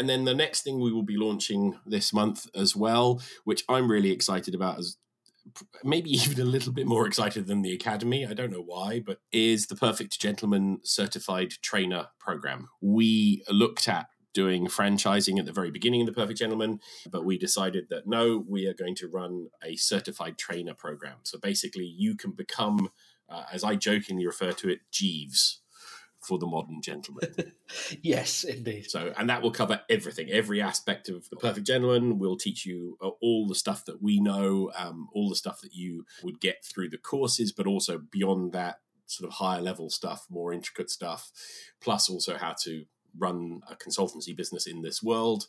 And 0.00 0.08
then 0.08 0.24
the 0.24 0.34
next 0.34 0.62
thing 0.62 0.80
we 0.80 0.94
will 0.94 1.02
be 1.02 1.18
launching 1.18 1.78
this 1.84 2.10
month 2.10 2.46
as 2.54 2.74
well, 2.74 3.20
which 3.44 3.64
I'm 3.68 3.90
really 3.90 4.10
excited 4.10 4.54
about, 4.54 4.78
as 4.78 4.96
maybe 5.84 6.08
even 6.24 6.40
a 6.40 6.48
little 6.48 6.72
bit 6.72 6.86
more 6.86 7.06
excited 7.06 7.46
than 7.46 7.60
the 7.60 7.74
academy. 7.74 8.26
I 8.26 8.32
don't 8.32 8.50
know 8.50 8.62
why 8.62 9.00
but 9.04 9.18
is 9.30 9.66
the 9.66 9.76
perfect 9.76 10.18
gentleman 10.18 10.78
certified 10.84 11.50
trainer 11.60 12.06
program. 12.18 12.70
We 12.80 13.44
looked 13.50 13.88
at 13.88 14.06
doing 14.32 14.68
franchising 14.68 15.38
at 15.38 15.44
the 15.44 15.52
very 15.52 15.70
beginning 15.70 16.00
of 16.00 16.06
the 16.06 16.12
Perfect 16.14 16.38
Gentleman, 16.38 16.78
but 17.10 17.24
we 17.24 17.36
decided 17.36 17.88
that 17.90 18.06
no, 18.06 18.42
we 18.48 18.66
are 18.66 18.72
going 18.72 18.94
to 18.94 19.08
run 19.08 19.48
a 19.62 19.76
certified 19.76 20.38
trainer 20.38 20.72
program. 20.72 21.16
So 21.24 21.38
basically, 21.38 21.84
you 21.84 22.16
can 22.16 22.30
become, 22.30 22.90
uh, 23.28 23.42
as 23.52 23.64
I 23.64 23.74
jokingly 23.74 24.24
refer 24.24 24.52
to 24.52 24.70
it, 24.70 24.80
Jeeves 24.92 25.59
for 26.20 26.38
the 26.38 26.46
modern 26.46 26.82
gentleman. 26.82 27.52
yes, 28.02 28.44
indeed. 28.44 28.90
So, 28.90 29.12
and 29.16 29.28
that 29.30 29.42
will 29.42 29.50
cover 29.50 29.80
everything, 29.88 30.30
every 30.30 30.60
aspect 30.60 31.08
of 31.08 31.28
the 31.30 31.36
perfect 31.36 31.66
gentleman. 31.66 32.18
We'll 32.18 32.36
teach 32.36 32.66
you 32.66 32.98
uh, 33.02 33.10
all 33.22 33.46
the 33.46 33.54
stuff 33.54 33.84
that 33.86 34.02
we 34.02 34.20
know, 34.20 34.70
um, 34.76 35.08
all 35.12 35.28
the 35.28 35.36
stuff 35.36 35.60
that 35.62 35.74
you 35.74 36.04
would 36.22 36.40
get 36.40 36.64
through 36.64 36.90
the 36.90 36.98
courses, 36.98 37.52
but 37.52 37.66
also 37.66 37.98
beyond 37.98 38.52
that, 38.52 38.80
sort 39.06 39.28
of 39.28 39.36
higher 39.36 39.60
level 39.60 39.90
stuff, 39.90 40.26
more 40.30 40.52
intricate 40.52 40.90
stuff, 40.90 41.30
plus 41.80 42.08
also 42.08 42.36
how 42.36 42.54
to 42.62 42.84
run 43.18 43.60
a 43.68 43.74
consultancy 43.74 44.36
business 44.36 44.66
in 44.66 44.82
this 44.82 45.02
world 45.02 45.46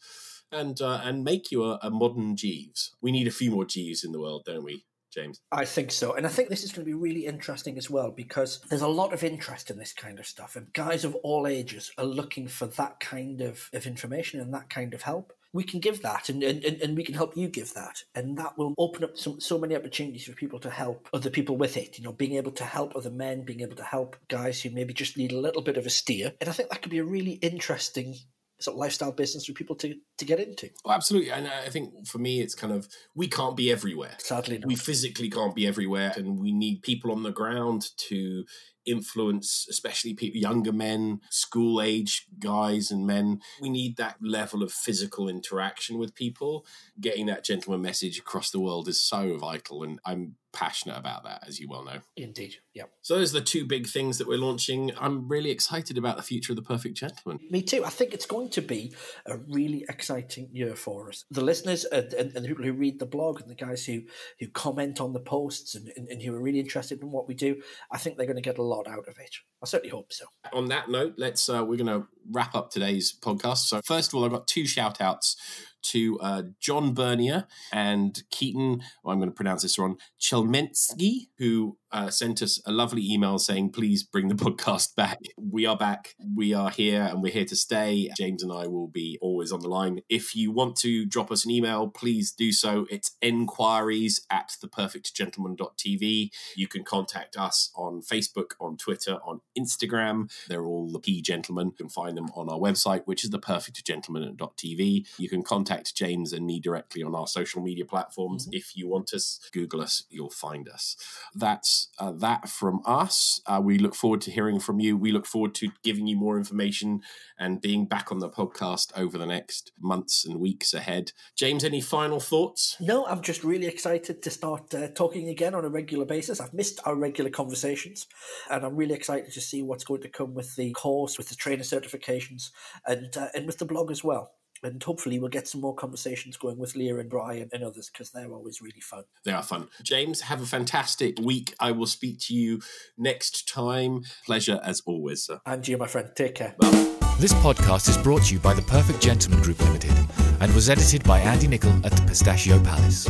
and 0.51 0.81
uh, 0.81 0.99
and 1.03 1.23
make 1.23 1.51
you 1.51 1.63
a, 1.63 1.79
a, 1.81 1.89
modern 1.89 2.35
Jeeves. 2.35 2.95
We 3.01 3.11
need 3.11 3.27
a 3.27 3.31
few 3.31 3.51
more 3.51 3.65
Jeeves 3.65 4.03
in 4.03 4.11
the 4.11 4.19
world, 4.19 4.43
don't 4.45 4.63
we, 4.63 4.85
James? 5.11 5.41
I 5.51 5.65
think 5.65 5.91
so, 5.91 6.13
and 6.13 6.25
I 6.25 6.29
think 6.29 6.49
this 6.49 6.63
is 6.63 6.71
going 6.71 6.85
to 6.85 6.91
be 6.91 6.97
really 6.97 7.25
interesting 7.25 7.77
as 7.77 7.89
well 7.89 8.11
because 8.11 8.61
there's 8.69 8.81
a 8.81 8.87
lot 8.87 9.13
of 9.13 9.23
interest 9.23 9.69
in 9.69 9.77
this 9.77 9.93
kind 9.93 10.19
of 10.19 10.25
stuff, 10.25 10.55
and 10.55 10.71
guys 10.73 11.03
of 11.05 11.15
all 11.15 11.47
ages 11.47 11.91
are 11.97 12.05
looking 12.05 12.47
for 12.47 12.67
that 12.67 12.99
kind 12.99 13.41
of, 13.41 13.69
of 13.73 13.85
information 13.85 14.39
and 14.39 14.53
that 14.53 14.69
kind 14.69 14.93
of 14.93 15.01
help 15.01 15.33
we 15.53 15.63
can 15.63 15.79
give 15.79 16.01
that 16.01 16.29
and, 16.29 16.43
and, 16.43 16.63
and 16.63 16.95
we 16.95 17.03
can 17.03 17.15
help 17.15 17.35
you 17.35 17.47
give 17.47 17.73
that. 17.73 18.03
And 18.15 18.37
that 18.37 18.57
will 18.57 18.73
open 18.77 19.03
up 19.03 19.17
so, 19.17 19.37
so 19.39 19.57
many 19.57 19.75
opportunities 19.75 20.23
for 20.23 20.33
people 20.33 20.59
to 20.59 20.69
help 20.69 21.09
other 21.13 21.29
people 21.29 21.57
with 21.57 21.77
it. 21.77 21.97
You 21.97 22.05
know, 22.05 22.13
being 22.13 22.35
able 22.35 22.51
to 22.53 22.63
help 22.63 22.95
other 22.95 23.09
men, 23.09 23.43
being 23.43 23.61
able 23.61 23.75
to 23.75 23.83
help 23.83 24.15
guys 24.29 24.61
who 24.61 24.69
maybe 24.69 24.93
just 24.93 25.17
need 25.17 25.31
a 25.31 25.39
little 25.39 25.61
bit 25.61 25.77
of 25.77 25.85
a 25.85 25.89
steer. 25.89 26.33
And 26.39 26.49
I 26.49 26.53
think 26.53 26.69
that 26.69 26.81
could 26.81 26.91
be 26.91 26.99
a 26.99 27.03
really 27.03 27.33
interesting 27.33 28.15
sort 28.61 28.75
of 28.75 28.79
lifestyle 28.79 29.11
business 29.11 29.45
for 29.45 29.53
people 29.53 29.75
to 29.77 29.95
to 30.17 30.25
get 30.25 30.39
into. 30.39 30.69
Oh, 30.85 30.91
absolutely, 30.91 31.31
and 31.31 31.47
I 31.47 31.69
think 31.69 32.07
for 32.07 32.19
me, 32.19 32.41
it's 32.41 32.55
kind 32.55 32.73
of 32.73 32.87
we 33.15 33.27
can't 33.27 33.57
be 33.57 33.71
everywhere. 33.71 34.15
Sadly, 34.19 34.57
not. 34.57 34.67
we 34.67 34.75
physically 34.75 35.29
can't 35.29 35.55
be 35.55 35.67
everywhere, 35.67 36.13
and 36.15 36.39
we 36.39 36.51
need 36.51 36.81
people 36.83 37.11
on 37.11 37.23
the 37.23 37.31
ground 37.31 37.87
to 38.09 38.45
influence, 38.85 39.67
especially 39.69 40.13
people, 40.13 40.39
younger 40.39 40.73
men, 40.73 41.21
school 41.29 41.81
age 41.81 42.25
guys 42.39 42.91
and 42.91 43.05
men. 43.05 43.39
We 43.61 43.69
need 43.69 43.97
that 43.97 44.17
level 44.21 44.63
of 44.63 44.71
physical 44.71 45.29
interaction 45.29 45.97
with 45.97 46.15
people. 46.15 46.65
Getting 46.99 47.27
that 47.27 47.43
gentleman 47.45 47.81
message 47.81 48.17
across 48.17 48.51
the 48.51 48.59
world 48.59 48.87
is 48.87 49.01
so 49.01 49.37
vital, 49.37 49.83
and 49.83 49.99
I'm 50.05 50.35
passionate 50.53 50.97
about 50.97 51.23
that, 51.23 51.43
as 51.47 51.59
you 51.59 51.67
well 51.69 51.83
know. 51.83 51.99
Indeed, 52.17 52.55
yeah. 52.73 52.83
So 53.01 53.15
those 53.15 53.35
are 53.35 53.39
the 53.39 53.45
two 53.45 53.65
big 53.65 53.87
things 53.87 54.17
that 54.17 54.27
we're 54.27 54.37
launching. 54.37 54.91
I'm 54.99 55.27
really 55.27 55.49
excited 55.49 55.97
about 55.97 56.17
the 56.17 56.23
future 56.23 56.51
of 56.51 56.57
the 56.57 56.61
Perfect 56.61 56.97
Gentleman. 56.97 57.39
Me 57.49 57.61
too. 57.61 57.83
I 57.85 57.89
think 57.89 58.13
it's 58.13 58.25
going 58.25 58.49
to 58.51 58.61
be 58.61 58.93
a 59.25 59.37
really 59.37 59.85
exciting 59.89 60.49
year 60.51 60.75
for 60.75 61.09
us. 61.09 61.25
The 61.31 61.43
listeners 61.43 61.85
and, 61.85 62.13
and, 62.13 62.35
and 62.35 62.43
the 62.43 62.49
people 62.49 62.65
who 62.65 62.73
read 62.73 62.99
the 62.99 63.05
blog 63.05 63.41
and 63.41 63.49
the 63.49 63.55
guys 63.55 63.85
who 63.85 64.01
who 64.39 64.47
comment 64.47 64.99
on 64.99 65.13
the 65.13 65.19
posts 65.19 65.75
and, 65.75 65.91
and, 65.95 66.07
and 66.09 66.21
who 66.21 66.35
are 66.35 66.41
really 66.41 66.59
interested 66.59 67.01
in 67.01 67.11
what 67.11 67.27
we 67.27 67.33
do, 67.33 67.61
I 67.91 67.97
think 67.97 68.17
they're 68.17 68.25
going 68.25 68.35
to 68.35 68.41
get 68.41 68.57
a 68.57 68.63
lot 68.63 68.87
out 68.87 69.07
of 69.07 69.17
it. 69.19 69.35
I 69.63 69.67
certainly 69.67 69.91
hope 69.91 70.11
so. 70.11 70.25
On 70.53 70.67
that 70.69 70.89
note, 70.89 71.15
let's 71.17 71.47
uh, 71.49 71.63
we're 71.65 71.77
going 71.77 72.01
to 72.01 72.07
wrap 72.31 72.55
up 72.55 72.71
today's 72.71 73.13
podcast. 73.13 73.67
So 73.67 73.81
first 73.83 74.11
of 74.11 74.15
all, 74.15 74.25
I've 74.25 74.31
got 74.31 74.47
two 74.47 74.65
shout 74.65 75.01
outs 75.01 75.35
to 75.83 76.19
uh, 76.19 76.43
John 76.59 76.93
Bernier 76.93 77.45
and 77.71 78.21
Keaton, 78.29 78.81
well, 79.03 79.13
I'm 79.13 79.19
going 79.19 79.29
to 79.29 79.35
pronounce 79.35 79.63
this 79.63 79.77
wrong, 79.77 79.97
Chelmensky, 80.19 81.27
who 81.37 81.77
uh, 81.91 82.09
sent 82.09 82.41
us 82.41 82.61
a 82.65 82.71
lovely 82.71 83.05
email 83.11 83.37
saying, 83.37 83.71
please 83.71 84.03
bring 84.03 84.27
the 84.27 84.35
podcast 84.41 84.95
back. 84.95 85.19
We 85.37 85.65
are 85.65 85.77
back. 85.77 86.15
We 86.35 86.53
are 86.53 86.69
here 86.69 87.01
and 87.01 87.21
we're 87.21 87.33
here 87.33 87.45
to 87.45 87.55
stay. 87.55 88.09
James 88.15 88.43
and 88.43 88.51
I 88.51 88.67
will 88.67 88.87
be 88.87 89.17
always 89.21 89.51
on 89.51 89.59
the 89.59 89.67
line. 89.67 90.01
If 90.09 90.35
you 90.35 90.51
want 90.51 90.75
to 90.77 91.05
drop 91.05 91.31
us 91.31 91.45
an 91.45 91.51
email, 91.51 91.89
please 91.89 92.31
do 92.31 92.51
so. 92.51 92.85
It's 92.89 93.17
enquiries 93.21 94.25
at 94.29 94.55
theperfectgentleman.tv. 94.63 96.29
You 96.55 96.67
can 96.67 96.83
contact 96.83 97.37
us 97.37 97.71
on 97.75 98.01
Facebook, 98.01 98.51
on 98.59 98.77
Twitter, 98.77 99.19
on 99.25 99.41
Instagram. 99.57 100.31
They're 100.47 100.65
all 100.65 100.91
the 100.91 100.99
P 100.99 101.21
Gentlemen. 101.21 101.67
You 101.67 101.73
can 101.73 101.89
find 101.89 102.17
them 102.17 102.29
on 102.35 102.49
our 102.49 102.59
website, 102.59 103.03
which 103.05 103.23
is 103.23 103.31
theperfectgentleman.tv. 103.31 105.07
You 105.17 105.29
can 105.29 105.43
contact 105.43 105.70
James 105.95 106.33
and 106.33 106.45
me 106.45 106.59
directly 106.59 107.03
on 107.03 107.15
our 107.15 107.27
social 107.27 107.61
media 107.61 107.85
platforms. 107.85 108.45
Mm-hmm. 108.45 108.55
If 108.55 108.75
you 108.75 108.87
want 108.87 109.13
us, 109.13 109.39
Google 109.53 109.81
us, 109.81 110.03
you'll 110.09 110.29
find 110.29 110.67
us. 110.67 110.95
That's 111.33 111.89
uh, 111.99 112.11
that 112.13 112.49
from 112.49 112.81
us. 112.85 113.41
Uh, 113.45 113.61
we 113.63 113.77
look 113.77 113.95
forward 113.95 114.21
to 114.21 114.31
hearing 114.31 114.59
from 114.59 114.79
you. 114.79 114.97
We 114.97 115.11
look 115.11 115.25
forward 115.25 115.55
to 115.55 115.69
giving 115.83 116.07
you 116.07 116.17
more 116.17 116.37
information 116.37 117.01
and 117.39 117.61
being 117.61 117.85
back 117.85 118.11
on 118.11 118.19
the 118.19 118.29
podcast 118.29 118.91
over 118.95 119.17
the 119.17 119.25
next 119.25 119.71
months 119.79 120.25
and 120.25 120.39
weeks 120.39 120.73
ahead. 120.73 121.11
James, 121.35 121.63
any 121.63 121.81
final 121.81 122.19
thoughts? 122.19 122.75
No, 122.79 123.05
I'm 123.05 123.21
just 123.21 123.43
really 123.43 123.67
excited 123.67 124.21
to 124.21 124.29
start 124.29 124.73
uh, 124.73 124.87
talking 124.89 125.29
again 125.29 125.55
on 125.55 125.65
a 125.65 125.69
regular 125.69 126.05
basis. 126.05 126.39
I've 126.39 126.53
missed 126.53 126.79
our 126.85 126.95
regular 126.95 127.29
conversations, 127.29 128.07
and 128.49 128.65
I'm 128.65 128.75
really 128.75 128.95
excited 128.95 129.31
to 129.33 129.41
see 129.41 129.61
what's 129.61 129.83
going 129.83 130.01
to 130.01 130.09
come 130.09 130.33
with 130.33 130.55
the 130.55 130.71
course, 130.71 131.17
with 131.17 131.29
the 131.29 131.35
trainer 131.35 131.63
certifications, 131.63 132.51
and 132.85 133.15
uh, 133.15 133.27
and 133.33 133.45
with 133.45 133.57
the 133.57 133.65
blog 133.65 133.91
as 133.91 134.03
well. 134.03 134.31
And 134.63 134.81
hopefully 134.81 135.19
we'll 135.19 135.29
get 135.29 135.47
some 135.47 135.61
more 135.61 135.75
conversations 135.75 136.37
going 136.37 136.57
with 136.57 136.75
Leah 136.75 136.97
and 136.97 137.09
Brian 137.09 137.49
and 137.53 137.63
others 137.63 137.89
because 137.91 138.11
they're 138.11 138.31
always 138.31 138.61
really 138.61 138.81
fun. 138.81 139.03
They 139.25 139.31
are 139.31 139.43
fun. 139.43 139.67
James, 139.83 140.21
have 140.21 140.41
a 140.41 140.45
fantastic 140.45 141.19
week. 141.19 141.53
I 141.59 141.71
will 141.71 141.87
speak 141.87 142.19
to 142.21 142.33
you 142.33 142.61
next 142.97 143.47
time. 143.47 144.03
Pleasure 144.25 144.59
as 144.63 144.81
always, 144.85 145.23
sir. 145.23 145.41
And 145.45 145.67
you, 145.67 145.77
my 145.77 145.87
friend. 145.87 146.09
Take 146.15 146.35
care. 146.35 146.55
Bye. 146.59 146.91
This 147.19 147.33
podcast 147.33 147.87
is 147.87 147.97
brought 147.97 148.23
to 148.23 148.33
you 148.33 148.39
by 148.39 148.55
the 148.55 148.63
Perfect 148.63 148.99
Gentleman 148.99 149.41
Group 149.43 149.59
Limited 149.59 149.93
and 150.39 150.53
was 150.55 150.69
edited 150.69 151.03
by 151.03 151.19
Andy 151.19 151.47
Nicol 151.47 151.73
at 151.85 151.91
the 151.91 152.01
Pistachio 152.07 152.59
Palace. 152.63 153.07